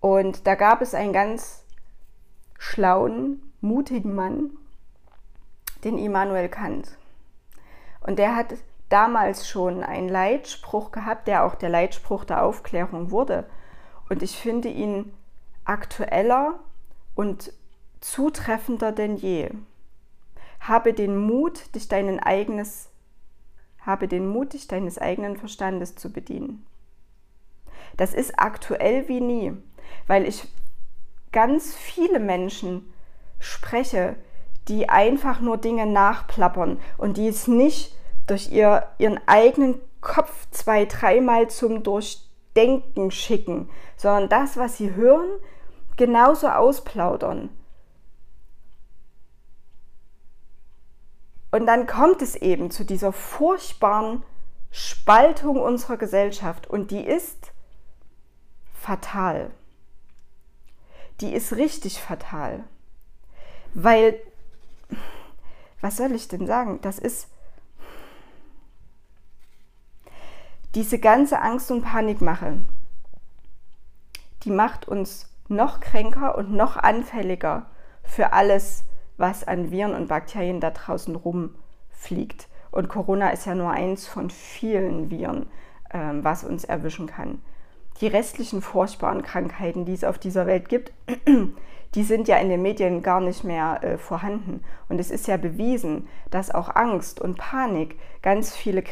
Und 0.00 0.46
da 0.46 0.54
gab 0.54 0.82
es 0.82 0.94
einen 0.94 1.12
ganz 1.12 1.64
schlauen, 2.58 3.52
mutigen 3.60 4.14
Mann, 4.14 4.50
den 5.82 5.98
Immanuel 5.98 6.48
Kant. 6.48 6.96
Und 8.00 8.20
der 8.20 8.36
hat 8.36 8.54
damals 8.88 9.48
schon 9.48 9.82
einen 9.82 10.08
Leitspruch 10.08 10.92
gehabt, 10.92 11.26
der 11.26 11.44
auch 11.44 11.56
der 11.56 11.70
Leitspruch 11.70 12.24
der 12.24 12.44
Aufklärung 12.44 13.10
wurde. 13.10 13.50
Und 14.08 14.22
ich 14.22 14.36
finde 14.36 14.68
ihn 14.68 15.12
aktueller 15.64 16.60
und 17.14 17.52
zutreffender 18.00 18.92
denn 18.92 19.16
je. 19.16 19.50
Habe 20.60 20.92
den 20.92 21.16
Mut, 21.18 21.74
dich 21.74 21.88
deinen 21.88 22.20
eigenes, 22.20 22.88
habe 23.80 24.08
den 24.08 24.28
Mut, 24.28 24.52
dich 24.52 24.68
deines 24.68 24.98
eigenen 24.98 25.36
Verstandes 25.36 25.96
zu 25.96 26.12
bedienen. 26.12 26.66
Das 27.96 28.14
ist 28.14 28.38
aktuell 28.38 29.08
wie 29.08 29.20
nie 29.20 29.56
weil 30.06 30.26
ich 30.26 30.46
ganz 31.32 31.74
viele 31.74 32.20
Menschen 32.20 32.92
spreche, 33.38 34.16
die 34.68 34.88
einfach 34.88 35.40
nur 35.40 35.58
Dinge 35.58 35.86
nachplappern 35.86 36.80
und 36.96 37.16
die 37.16 37.28
es 37.28 37.46
nicht 37.46 37.94
durch 38.26 38.50
ihr, 38.50 38.88
ihren 38.98 39.20
eigenen 39.26 39.80
Kopf 40.00 40.32
zwei, 40.50 40.84
dreimal 40.86 41.48
zum 41.48 41.82
Durchdenken 42.56 43.10
schicken, 43.10 43.68
sondern 43.96 44.28
das, 44.28 44.56
was 44.56 44.76
sie 44.78 44.94
hören, 44.94 45.28
genauso 45.96 46.48
ausplaudern. 46.48 47.50
Und 51.50 51.66
dann 51.66 51.86
kommt 51.86 52.22
es 52.22 52.34
eben 52.36 52.70
zu 52.70 52.84
dieser 52.84 53.12
furchtbaren 53.12 54.22
Spaltung 54.70 55.60
unserer 55.60 55.96
Gesellschaft 55.96 56.66
und 56.66 56.90
die 56.90 57.04
ist 57.04 57.52
fatal 58.74 59.50
die 61.20 61.32
ist 61.32 61.54
richtig 61.54 62.00
fatal. 62.00 62.64
Weil, 63.74 64.20
was 65.80 65.96
soll 65.96 66.12
ich 66.12 66.28
denn 66.28 66.46
sagen? 66.46 66.80
Das 66.82 66.98
ist 66.98 67.28
diese 70.76 71.00
ganze 71.00 71.42
Angst- 71.42 71.72
und 71.72 71.82
Panikmache, 71.82 72.58
die 74.44 74.50
macht 74.50 74.86
uns 74.86 75.28
noch 75.48 75.80
kränker 75.80 76.38
und 76.38 76.52
noch 76.52 76.76
anfälliger 76.76 77.66
für 78.04 78.32
alles, 78.32 78.84
was 79.16 79.42
an 79.42 79.72
Viren 79.72 79.94
und 79.94 80.06
Bakterien 80.06 80.60
da 80.60 80.70
draußen 80.70 81.16
rumfliegt. 81.16 82.48
Und 82.70 82.88
Corona 82.88 83.30
ist 83.30 83.46
ja 83.46 83.56
nur 83.56 83.70
eins 83.70 84.06
von 84.06 84.30
vielen 84.30 85.10
Viren, 85.10 85.46
ähm, 85.92 86.22
was 86.22 86.44
uns 86.44 86.62
erwischen 86.62 87.06
kann 87.06 87.40
die 88.00 88.06
restlichen 88.06 88.62
furchtbaren 88.62 89.22
Krankheiten, 89.22 89.84
die 89.84 89.94
es 89.94 90.04
auf 90.04 90.18
dieser 90.18 90.46
Welt 90.46 90.68
gibt, 90.68 90.92
die 91.94 92.02
sind 92.02 92.28
ja 92.28 92.36
in 92.36 92.48
den 92.48 92.62
Medien 92.62 93.02
gar 93.02 93.20
nicht 93.20 93.44
mehr 93.44 93.82
äh, 93.82 93.98
vorhanden. 93.98 94.62
Und 94.88 94.98
es 94.98 95.10
ist 95.10 95.26
ja 95.26 95.36
bewiesen, 95.36 96.08
dass 96.30 96.50
auch 96.50 96.74
Angst 96.74 97.20
und 97.20 97.38
Panik 97.38 97.98
ganz 98.22 98.54
viele 98.54 98.82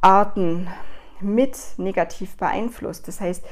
Krebsarten 0.00 0.68
mit 1.20 1.58
negativ 1.76 2.36
beeinflusst. 2.36 3.06
Das 3.08 3.20
heißt, 3.20 3.44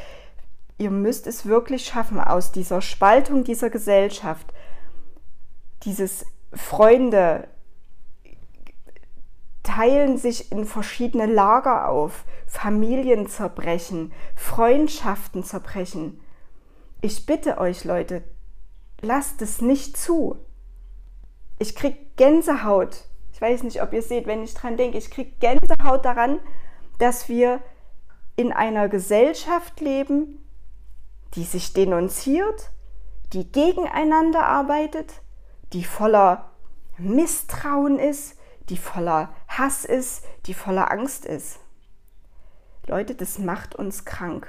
ihr 0.78 0.90
müsst 0.90 1.26
es 1.26 1.46
wirklich 1.46 1.86
schaffen, 1.86 2.20
aus 2.20 2.52
dieser 2.52 2.80
Spaltung 2.80 3.44
dieser 3.44 3.70
Gesellschaft, 3.70 4.46
dieses 5.82 6.24
Freunde 6.52 7.48
teilen 9.62 10.16
sich 10.16 10.50
in 10.50 10.64
verschiedene 10.64 11.26
Lager 11.26 11.88
auf, 11.88 12.24
Familien 12.46 13.28
zerbrechen, 13.28 14.12
Freundschaften 14.34 15.44
zerbrechen. 15.44 16.20
Ich 17.02 17.26
bitte 17.26 17.58
euch 17.58 17.84
Leute, 17.84 18.24
lasst 19.02 19.42
es 19.42 19.60
nicht 19.60 19.98
zu. 19.98 20.36
Ich 21.58 21.76
krieg 21.76 22.16
Gänsehaut. 22.16 23.07
Ich 23.38 23.42
weiß 23.42 23.62
nicht, 23.62 23.80
ob 23.82 23.92
ihr 23.92 24.02
seht, 24.02 24.26
wenn 24.26 24.42
ich 24.42 24.52
dran 24.52 24.76
denke, 24.76 24.98
ich 24.98 25.12
krieg 25.12 25.38
Gänsehaut 25.38 26.04
daran, 26.04 26.40
dass 26.98 27.28
wir 27.28 27.60
in 28.34 28.52
einer 28.52 28.88
Gesellschaft 28.88 29.80
leben, 29.80 30.44
die 31.34 31.44
sich 31.44 31.72
denunziert, 31.72 32.72
die 33.32 33.46
gegeneinander 33.46 34.44
arbeitet, 34.44 35.22
die 35.72 35.84
voller 35.84 36.50
Misstrauen 36.96 38.00
ist, 38.00 38.36
die 38.70 38.76
voller 38.76 39.32
Hass 39.46 39.84
ist, 39.84 40.24
die 40.46 40.54
voller 40.54 40.90
Angst 40.90 41.24
ist. 41.24 41.60
Leute, 42.88 43.14
das 43.14 43.38
macht 43.38 43.76
uns 43.76 44.04
krank. 44.04 44.48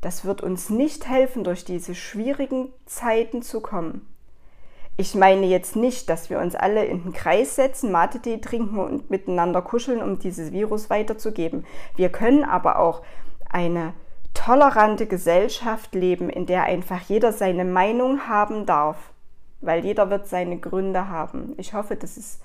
Das 0.00 0.24
wird 0.24 0.40
uns 0.40 0.70
nicht 0.70 1.06
helfen, 1.06 1.44
durch 1.44 1.64
diese 1.64 1.94
schwierigen 1.94 2.72
Zeiten 2.84 3.42
zu 3.42 3.60
kommen. 3.60 4.12
Ich 4.96 5.14
meine 5.14 5.46
jetzt 5.46 5.74
nicht, 5.74 6.08
dass 6.08 6.30
wir 6.30 6.38
uns 6.38 6.54
alle 6.54 6.84
in 6.84 7.02
den 7.02 7.12
Kreis 7.12 7.56
setzen, 7.56 7.90
Mate-Tee 7.90 8.40
trinken 8.40 8.78
und 8.78 9.10
miteinander 9.10 9.60
kuscheln, 9.60 10.00
um 10.02 10.20
dieses 10.20 10.52
Virus 10.52 10.88
weiterzugeben. 10.88 11.66
Wir 11.96 12.10
können 12.10 12.44
aber 12.44 12.78
auch 12.78 13.02
eine 13.48 13.92
tolerante 14.34 15.06
Gesellschaft 15.06 15.94
leben, 15.94 16.30
in 16.30 16.46
der 16.46 16.64
einfach 16.64 17.00
jeder 17.02 17.32
seine 17.32 17.64
Meinung 17.64 18.28
haben 18.28 18.66
darf, 18.66 18.96
weil 19.60 19.84
jeder 19.84 20.10
wird 20.10 20.28
seine 20.28 20.58
Gründe 20.58 21.08
haben. 21.08 21.54
Ich 21.56 21.74
hoffe, 21.74 21.96
das 21.96 22.16
ist 22.16 22.40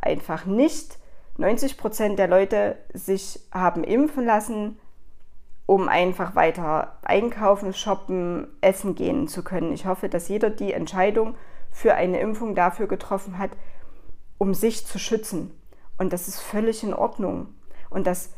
einfach 0.00 0.46
nicht 0.46 0.98
90 1.36 1.76
Prozent 1.76 2.18
der 2.18 2.28
Leute 2.28 2.76
sich 2.94 3.40
haben 3.52 3.84
impfen 3.84 4.24
lassen 4.24 4.78
um 5.66 5.88
einfach 5.88 6.34
weiter 6.34 6.98
einkaufen, 7.02 7.72
shoppen, 7.72 8.48
essen 8.60 8.94
gehen 8.94 9.28
zu 9.28 9.42
können. 9.42 9.72
Ich 9.72 9.86
hoffe, 9.86 10.08
dass 10.08 10.28
jeder 10.28 10.50
die 10.50 10.72
Entscheidung 10.72 11.36
für 11.74 11.94
eine 11.94 12.20
Impfung 12.20 12.54
dafür 12.54 12.86
getroffen 12.86 13.36
hat, 13.36 13.50
um 14.38 14.54
sich 14.54 14.86
zu 14.86 15.00
schützen. 15.00 15.50
Und 15.98 16.12
das 16.12 16.28
ist 16.28 16.40
völlig 16.40 16.84
in 16.84 16.94
Ordnung. 16.94 17.48
Und 17.90 18.06
dass, 18.06 18.30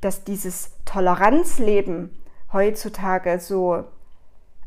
dass 0.00 0.24
dieses 0.24 0.72
Toleranzleben 0.84 2.10
heutzutage 2.52 3.38
so 3.38 3.84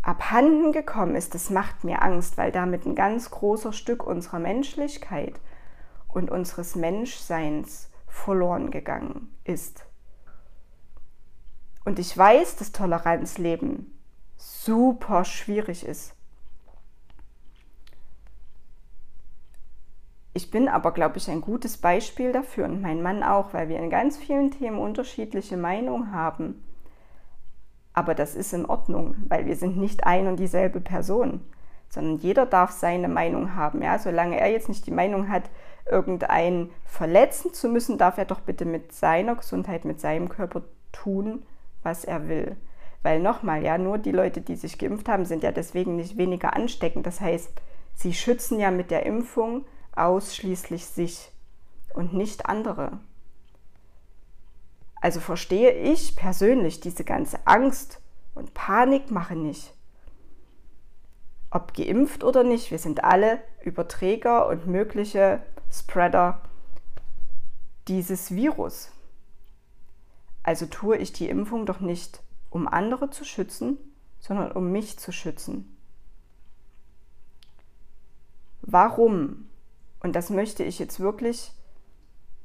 abhanden 0.01 0.71
gekommen 0.71 1.15
ist, 1.15 1.35
das 1.35 1.49
macht 1.49 1.83
mir 1.83 2.01
Angst, 2.01 2.37
weil 2.37 2.53
damit 2.53 2.85
ein 2.85 2.95
ganz 2.95 3.29
großer 3.29 3.73
Stück 3.73 4.07
unserer 4.07 4.39
Menschlichkeit 4.39 5.39
und 6.07 6.31
unseres 6.31 6.75
Menschseins 6.75 7.89
verloren 8.07 8.71
gegangen 8.71 9.37
ist. 9.43 9.85
Und 11.83 11.99
ich 11.99 12.17
weiß, 12.17 12.55
dass 12.55 12.71
Toleranzleben 12.71 13.99
super 14.37 15.25
schwierig 15.25 15.85
ist. 15.85 16.15
Ich 20.41 20.49
bin 20.49 20.67
aber, 20.67 20.91
glaube 20.91 21.19
ich, 21.19 21.29
ein 21.29 21.39
gutes 21.39 21.77
Beispiel 21.77 22.31
dafür 22.31 22.65
und 22.65 22.81
mein 22.81 23.03
Mann 23.03 23.21
auch, 23.21 23.53
weil 23.53 23.69
wir 23.69 23.77
in 23.77 23.91
ganz 23.91 24.17
vielen 24.17 24.49
Themen 24.49 24.79
unterschiedliche 24.79 25.55
Meinungen 25.55 26.13
haben. 26.13 26.63
Aber 27.93 28.15
das 28.15 28.33
ist 28.33 28.51
in 28.51 28.65
Ordnung, 28.65 29.13
weil 29.27 29.45
wir 29.45 29.55
sind 29.55 29.77
nicht 29.77 30.03
ein 30.03 30.25
und 30.25 30.39
dieselbe 30.39 30.81
Person, 30.81 31.41
sondern 31.89 32.17
jeder 32.17 32.47
darf 32.47 32.71
seine 32.71 33.07
Meinung 33.07 33.55
haben. 33.55 33.83
Ja? 33.83 33.99
Solange 33.99 34.39
er 34.39 34.49
jetzt 34.49 34.67
nicht 34.67 34.87
die 34.87 34.91
Meinung 34.91 35.29
hat, 35.29 35.43
irgendeinen 35.85 36.71
verletzen 36.85 37.53
zu 37.53 37.69
müssen, 37.69 37.99
darf 37.99 38.17
er 38.17 38.25
doch 38.25 38.39
bitte 38.39 38.65
mit 38.65 38.93
seiner 38.93 39.35
Gesundheit, 39.35 39.85
mit 39.85 40.01
seinem 40.01 40.27
Körper 40.27 40.63
tun, 40.91 41.43
was 41.83 42.03
er 42.03 42.27
will. 42.27 42.55
Weil 43.03 43.19
nochmal, 43.19 43.61
ja, 43.61 43.77
nur 43.77 43.99
die 43.99 44.11
Leute, 44.11 44.41
die 44.41 44.55
sich 44.55 44.79
geimpft 44.79 45.07
haben, 45.07 45.25
sind 45.25 45.43
ja 45.43 45.51
deswegen 45.51 45.97
nicht 45.97 46.17
weniger 46.17 46.55
ansteckend. 46.55 47.05
Das 47.05 47.21
heißt, 47.21 47.51
sie 47.93 48.13
schützen 48.15 48.59
ja 48.59 48.71
mit 48.71 48.89
der 48.89 49.05
Impfung 49.05 49.65
ausschließlich 49.95 50.85
sich 50.85 51.31
und 51.93 52.13
nicht 52.13 52.45
andere. 52.45 52.99
Also 55.01 55.19
verstehe 55.19 55.71
ich 55.71 56.15
persönlich 56.15 56.79
diese 56.79 57.03
ganze 57.03 57.45
Angst 57.45 57.99
und 58.35 58.53
Panikmache 58.53 59.35
nicht. 59.35 59.73
Ob 61.49 61.73
geimpft 61.73 62.23
oder 62.23 62.43
nicht, 62.43 62.71
wir 62.71 62.79
sind 62.79 63.03
alle 63.03 63.41
Überträger 63.63 64.47
und 64.47 64.67
mögliche 64.67 65.43
Spreader 65.69 66.41
dieses 67.87 68.33
Virus. 68.33 68.91
Also 70.43 70.65
tue 70.65 70.97
ich 70.97 71.11
die 71.11 71.29
Impfung 71.29 71.65
doch 71.65 71.81
nicht, 71.81 72.21
um 72.49 72.67
andere 72.67 73.09
zu 73.09 73.25
schützen, 73.25 73.77
sondern 74.19 74.51
um 74.51 74.71
mich 74.71 74.97
zu 74.97 75.11
schützen. 75.11 75.77
Warum? 78.61 79.49
Und 80.01 80.15
das 80.15 80.29
möchte 80.29 80.63
ich 80.63 80.79
jetzt 80.79 80.99
wirklich 80.99 81.53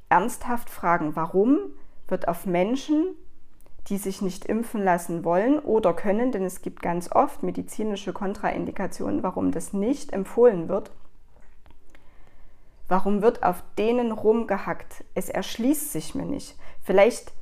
ernsthaft 0.09 0.71
fragen. 0.71 1.17
Warum 1.17 1.59
wird 2.09 2.29
auf 2.29 2.47
Menschen, 2.47 3.17
die 3.89 3.99
sich 3.99 4.21
nicht 4.21 4.45
impfen 4.45 4.83
lassen 4.83 5.25
wollen 5.25 5.59
oder 5.59 5.95
können, 5.95 6.33
denn 6.33 6.45
es 6.45 6.63
gibt 6.63 6.83
ganz 6.83 7.11
oft 7.11 7.43
medizinische 7.43 8.13
Kontraindikationen, 8.13 9.23
warum 9.23 9.53
das 9.53 9.73
nicht 9.73 10.13
empfohlen 10.13 10.69
wird, 10.69 10.91
warum 12.89 13.23
wird 13.23 13.43
auf 13.43 13.63
denen 13.79 14.13
rumgehackt? 14.13 15.05
Es 15.15 15.29
erschließt 15.29 15.93
sich 15.93 16.15
mir 16.15 16.27
nicht. 16.27 16.57
Vielleicht 16.83 17.33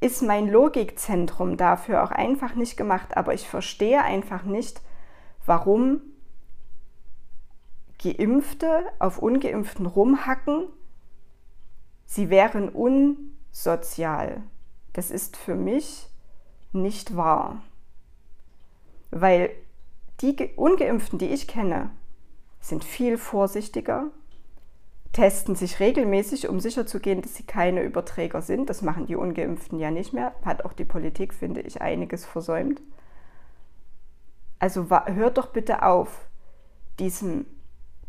ist 0.00 0.22
mein 0.22 0.48
Logikzentrum 0.48 1.56
dafür 1.56 2.04
auch 2.04 2.10
einfach 2.10 2.54
nicht 2.54 2.76
gemacht, 2.76 3.16
aber 3.16 3.32
ich 3.32 3.48
verstehe 3.48 4.02
einfach 4.02 4.42
nicht, 4.42 4.82
warum 5.46 6.00
Geimpfte 8.14 8.84
auf 8.98 9.18
ungeimpften 9.18 9.86
rumhacken. 9.86 10.68
Sie 12.04 12.30
wären 12.30 12.68
unsozial. 12.68 14.42
Das 14.92 15.10
ist 15.10 15.36
für 15.36 15.54
mich 15.54 16.08
nicht 16.72 17.16
wahr. 17.16 17.62
Weil 19.10 19.50
die 20.20 20.52
ungeimpften, 20.56 21.18
die 21.18 21.28
ich 21.28 21.48
kenne, 21.48 21.90
sind 22.60 22.84
viel 22.84 23.18
vorsichtiger, 23.18 24.10
testen 25.12 25.54
sich 25.54 25.80
regelmäßig, 25.80 26.48
um 26.48 26.60
sicherzugehen, 26.60 27.22
dass 27.22 27.34
sie 27.34 27.44
keine 27.44 27.82
Überträger 27.82 28.42
sind. 28.42 28.70
Das 28.70 28.82
machen 28.82 29.06
die 29.06 29.16
ungeimpften 29.16 29.78
ja 29.78 29.90
nicht 29.90 30.12
mehr. 30.12 30.34
Hat 30.44 30.64
auch 30.64 30.72
die 30.72 30.84
Politik, 30.84 31.34
finde 31.34 31.60
ich, 31.60 31.80
einiges 31.80 32.24
versäumt. 32.24 32.80
Also 34.58 34.88
hört 34.88 35.38
doch 35.38 35.48
bitte 35.48 35.82
auf, 35.82 36.26
diesem, 36.98 37.46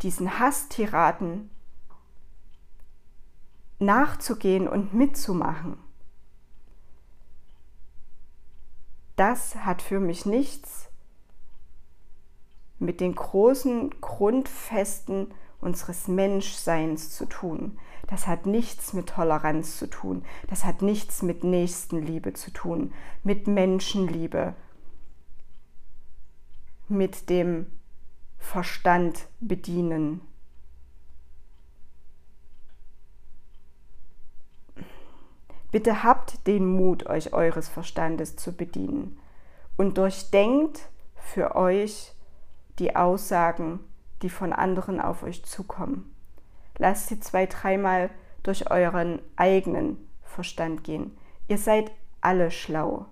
diesen 0.02 0.40
Hasstiraden 0.40 1.50
nachzugehen 3.80 4.68
und 4.68 4.94
mitzumachen. 4.94 5.78
Das 9.16 9.56
hat 9.56 9.82
für 9.82 10.00
mich 10.00 10.26
nichts 10.26 10.90
mit 12.80 13.00
den 13.00 13.16
großen 13.16 14.00
Grundfesten 14.02 15.34
unseres 15.60 16.08
Menschseins 16.08 17.12
zu 17.12 17.26
tun. 17.26 17.80
Das 18.06 18.28
hat 18.28 18.46
nichts 18.46 18.94
mit 18.94 19.10
Toleranz 19.10 19.78
zu 19.78 19.90
tun. 19.90 20.24
Das 20.48 20.64
hat 20.64 20.82
nichts 20.82 21.24
mit 21.24 21.44
Nächstenliebe 21.44 22.34
zu 22.34 22.52
tun, 22.52 22.94
mit 23.24 23.48
Menschenliebe, 23.48 24.54
mit 26.88 27.30
dem 27.30 27.66
Verstand 28.48 29.28
bedienen. 29.42 30.22
Bitte 35.70 36.02
habt 36.02 36.48
den 36.48 36.66
Mut, 36.66 37.08
euch 37.08 37.34
eures 37.34 37.68
Verstandes 37.68 38.38
zu 38.38 38.56
bedienen 38.56 39.20
und 39.76 39.98
durchdenkt 39.98 40.88
für 41.18 41.58
euch 41.58 42.14
die 42.80 42.96
Aussagen 42.96 43.82
die 44.22 44.30
von 44.30 44.54
anderen 44.54 45.02
auf 45.02 45.24
euch 45.24 45.44
zukommen. 45.44 46.16
Lasst 46.78 47.08
sie 47.08 47.20
zwei, 47.20 47.48
dreimal 47.48 48.10
durch 48.44 48.72
euren 48.72 49.22
eigenen 49.36 50.08
Verstand 50.24 50.86
gehen. 50.86 51.18
Ihr 51.50 51.58
seid 51.58 51.92
alle 52.22 52.50
schlau. 52.50 53.08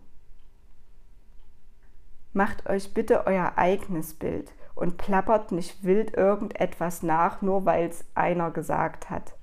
Macht 2.31 2.67
euch 2.69 2.93
bitte 2.93 3.27
euer 3.27 3.57
eigenes 3.57 4.13
Bild 4.13 4.53
und 4.75 4.97
plappert 4.97 5.51
nicht 5.51 5.83
wild 5.83 6.15
irgendetwas 6.15 7.01
nach, 7.01 7.41
nur 7.41 7.65
weil 7.65 7.89
es 7.89 8.05
einer 8.13 8.51
gesagt 8.51 9.09
hat. 9.09 9.33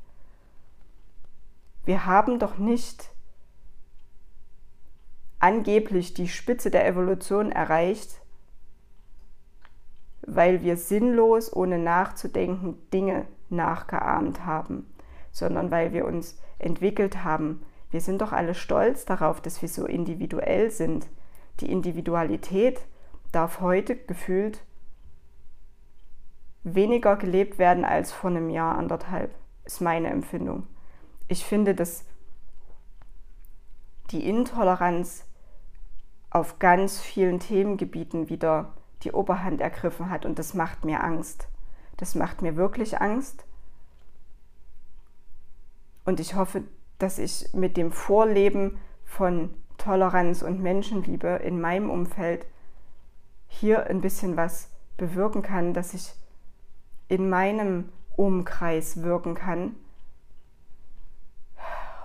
Wir 1.84 2.06
haben 2.06 2.38
doch 2.38 2.58
nicht 2.58 3.10
angeblich 5.40 6.14
die 6.14 6.28
Spitze 6.28 6.70
der 6.70 6.86
Evolution 6.86 7.50
erreicht, 7.50 8.20
weil 10.24 10.62
wir 10.62 10.76
sinnlos, 10.76 11.52
ohne 11.52 11.78
nachzudenken, 11.78 12.78
Dinge 12.92 13.26
nachgeahmt 13.48 14.46
haben, 14.46 14.86
sondern 15.32 15.72
weil 15.72 15.92
wir 15.92 16.04
uns 16.04 16.38
entwickelt 16.58 17.24
haben. 17.24 17.62
Wir 17.90 18.00
sind 18.00 18.20
doch 18.20 18.32
alle 18.32 18.54
stolz 18.54 19.04
darauf, 19.04 19.40
dass 19.40 19.60
wir 19.62 19.68
so 19.68 19.84
individuell 19.86 20.70
sind. 20.70 21.08
Die 21.58 21.70
Individualität 21.70 22.80
darf 23.32 23.60
heute 23.60 23.96
gefühlt 23.96 24.64
weniger 26.64 27.16
gelebt 27.16 27.58
werden 27.58 27.84
als 27.84 28.12
vor 28.12 28.30
einem 28.30 28.50
Jahr, 28.50 28.76
anderthalb, 28.76 29.34
ist 29.64 29.80
meine 29.80 30.10
Empfindung. 30.10 30.66
Ich 31.28 31.44
finde, 31.44 31.74
dass 31.74 32.04
die 34.10 34.28
Intoleranz 34.28 35.24
auf 36.30 36.58
ganz 36.58 37.00
vielen 37.00 37.40
Themengebieten 37.40 38.28
wieder 38.28 38.74
die 39.02 39.12
Oberhand 39.12 39.60
ergriffen 39.60 40.10
hat 40.10 40.24
und 40.24 40.38
das 40.38 40.54
macht 40.54 40.84
mir 40.84 41.02
Angst. 41.02 41.48
Das 41.96 42.14
macht 42.14 42.42
mir 42.42 42.56
wirklich 42.56 43.00
Angst. 43.00 43.44
Und 46.04 46.20
ich 46.20 46.34
hoffe, 46.34 46.62
dass 46.98 47.18
ich 47.18 47.52
mit 47.52 47.76
dem 47.76 47.92
Vorleben 47.92 48.78
von 49.04 49.50
Toleranz 49.78 50.42
und 50.42 50.60
Menschenliebe 50.60 51.28
in 51.28 51.60
meinem 51.60 51.90
Umfeld 51.90 52.46
hier 53.48 53.86
ein 53.86 54.00
bisschen 54.00 54.36
was 54.36 54.70
bewirken 54.96 55.42
kann, 55.42 55.74
dass 55.74 55.94
ich 55.94 56.14
in 57.12 57.28
meinem 57.28 57.90
Umkreis 58.16 59.02
wirken 59.02 59.34
kann, 59.34 59.76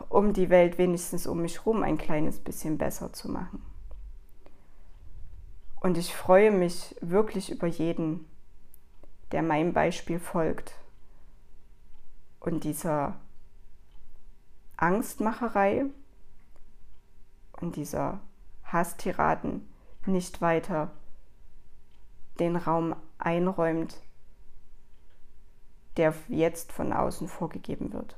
um 0.10 0.34
die 0.34 0.50
Welt 0.50 0.78
wenigstens 0.78 1.28
um 1.28 1.42
mich 1.42 1.60
herum 1.60 1.82
ein 1.82 1.98
kleines 1.98 2.40
bisschen 2.40 2.78
besser 2.78 3.14
zu 3.14 3.32
machen. 3.32 3.62
Und 5.80 5.98
ich 5.98 6.14
freue 6.14 6.52
mich 6.52 6.94
wirklich 7.00 7.50
über 7.52 7.68
jeden, 7.68 8.26
der 9.32 9.44
meinem 9.44 9.72
Beispiel 9.72 10.20
folgt 10.20 10.76
und 12.42 12.66
dieser 12.66 13.16
Angstmacherei 14.76 15.86
und 17.62 17.78
dieser 17.78 18.20
Hasstiraden 18.66 19.70
nicht 20.06 20.42
weiter 20.42 20.92
den 22.42 22.58
Raum 22.58 22.94
einräumt, 23.20 24.02
der 25.98 26.14
jetzt 26.28 26.72
von 26.72 26.94
außen 26.94 27.28
vorgegeben 27.28 27.92
wird. 27.92 28.16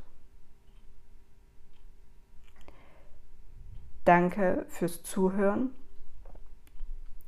Danke 4.06 4.66
fürs 4.70 5.04
Zuhören. 5.04 5.74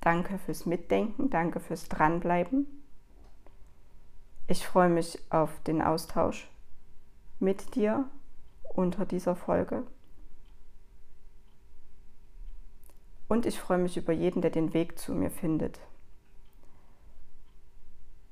Danke 0.02 0.40
fürs 0.40 0.66
Mitdenken. 0.66 1.30
Danke 1.30 1.60
fürs 1.60 1.88
Dranbleiben. 1.88 2.68
Ich 4.48 4.66
freue 4.66 4.90
mich 4.90 5.20
auf 5.32 5.62
den 5.64 5.82
Austausch 5.82 6.50
mit 7.40 7.76
dir 7.76 8.10
unter 8.74 9.06
dieser 9.06 9.36
Folge. 9.36 9.84
Und 13.28 13.46
ich 13.46 13.60
freue 13.60 13.78
mich 13.78 13.96
über 13.96 14.12
jeden, 14.12 14.42
der 14.42 14.52
den 14.52 14.74
Weg 14.74 15.00
zu 15.00 15.14
mir 15.14 15.32
findet, 15.32 15.80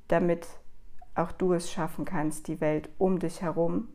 damit 0.10 0.59
auch 1.20 1.32
du 1.32 1.54
es 1.54 1.72
schaffen 1.72 2.06
kannst, 2.06 2.48
die 2.48 2.62
Welt 2.62 2.90
um 2.98 3.20
dich 3.20 3.42
herum, 3.42 3.88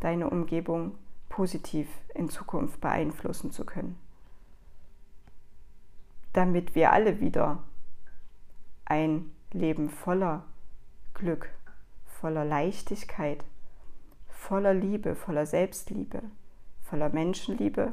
deine 0.00 0.30
Umgebung 0.30 0.96
positiv 1.28 1.88
in 2.14 2.28
Zukunft 2.28 2.80
beeinflussen 2.80 3.50
zu 3.50 3.64
können. 3.64 3.98
Damit 6.32 6.74
wir 6.74 6.92
alle 6.92 7.20
wieder 7.20 7.62
ein 8.84 9.30
Leben 9.52 9.90
voller 9.90 10.44
Glück, 11.14 11.50
voller 12.06 12.44
Leichtigkeit, 12.44 13.44
voller 14.28 14.74
Liebe, 14.74 15.14
voller 15.14 15.46
Selbstliebe, 15.46 16.22
voller 16.82 17.08
Menschenliebe 17.08 17.92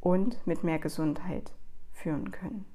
und 0.00 0.46
mit 0.46 0.64
mehr 0.64 0.78
Gesundheit 0.78 1.52
führen 1.92 2.30
können. 2.30 2.66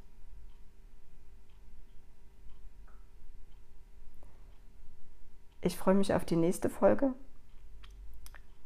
Ich 5.65 5.77
freue 5.77 5.95
mich 5.95 6.13
auf 6.13 6.25
die 6.25 6.35
nächste 6.35 6.69
Folge 6.69 7.15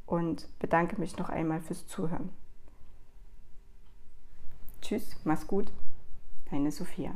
und 0.05 0.49
bedanke 0.59 0.99
mich 0.99 1.15
noch 1.15 1.29
einmal 1.29 1.61
fürs 1.61 1.87
Zuhören. 1.87 2.29
Tschüss, 4.81 5.15
mach's 5.23 5.47
gut, 5.47 5.71
deine 6.51 6.73
Sophia. 6.73 7.15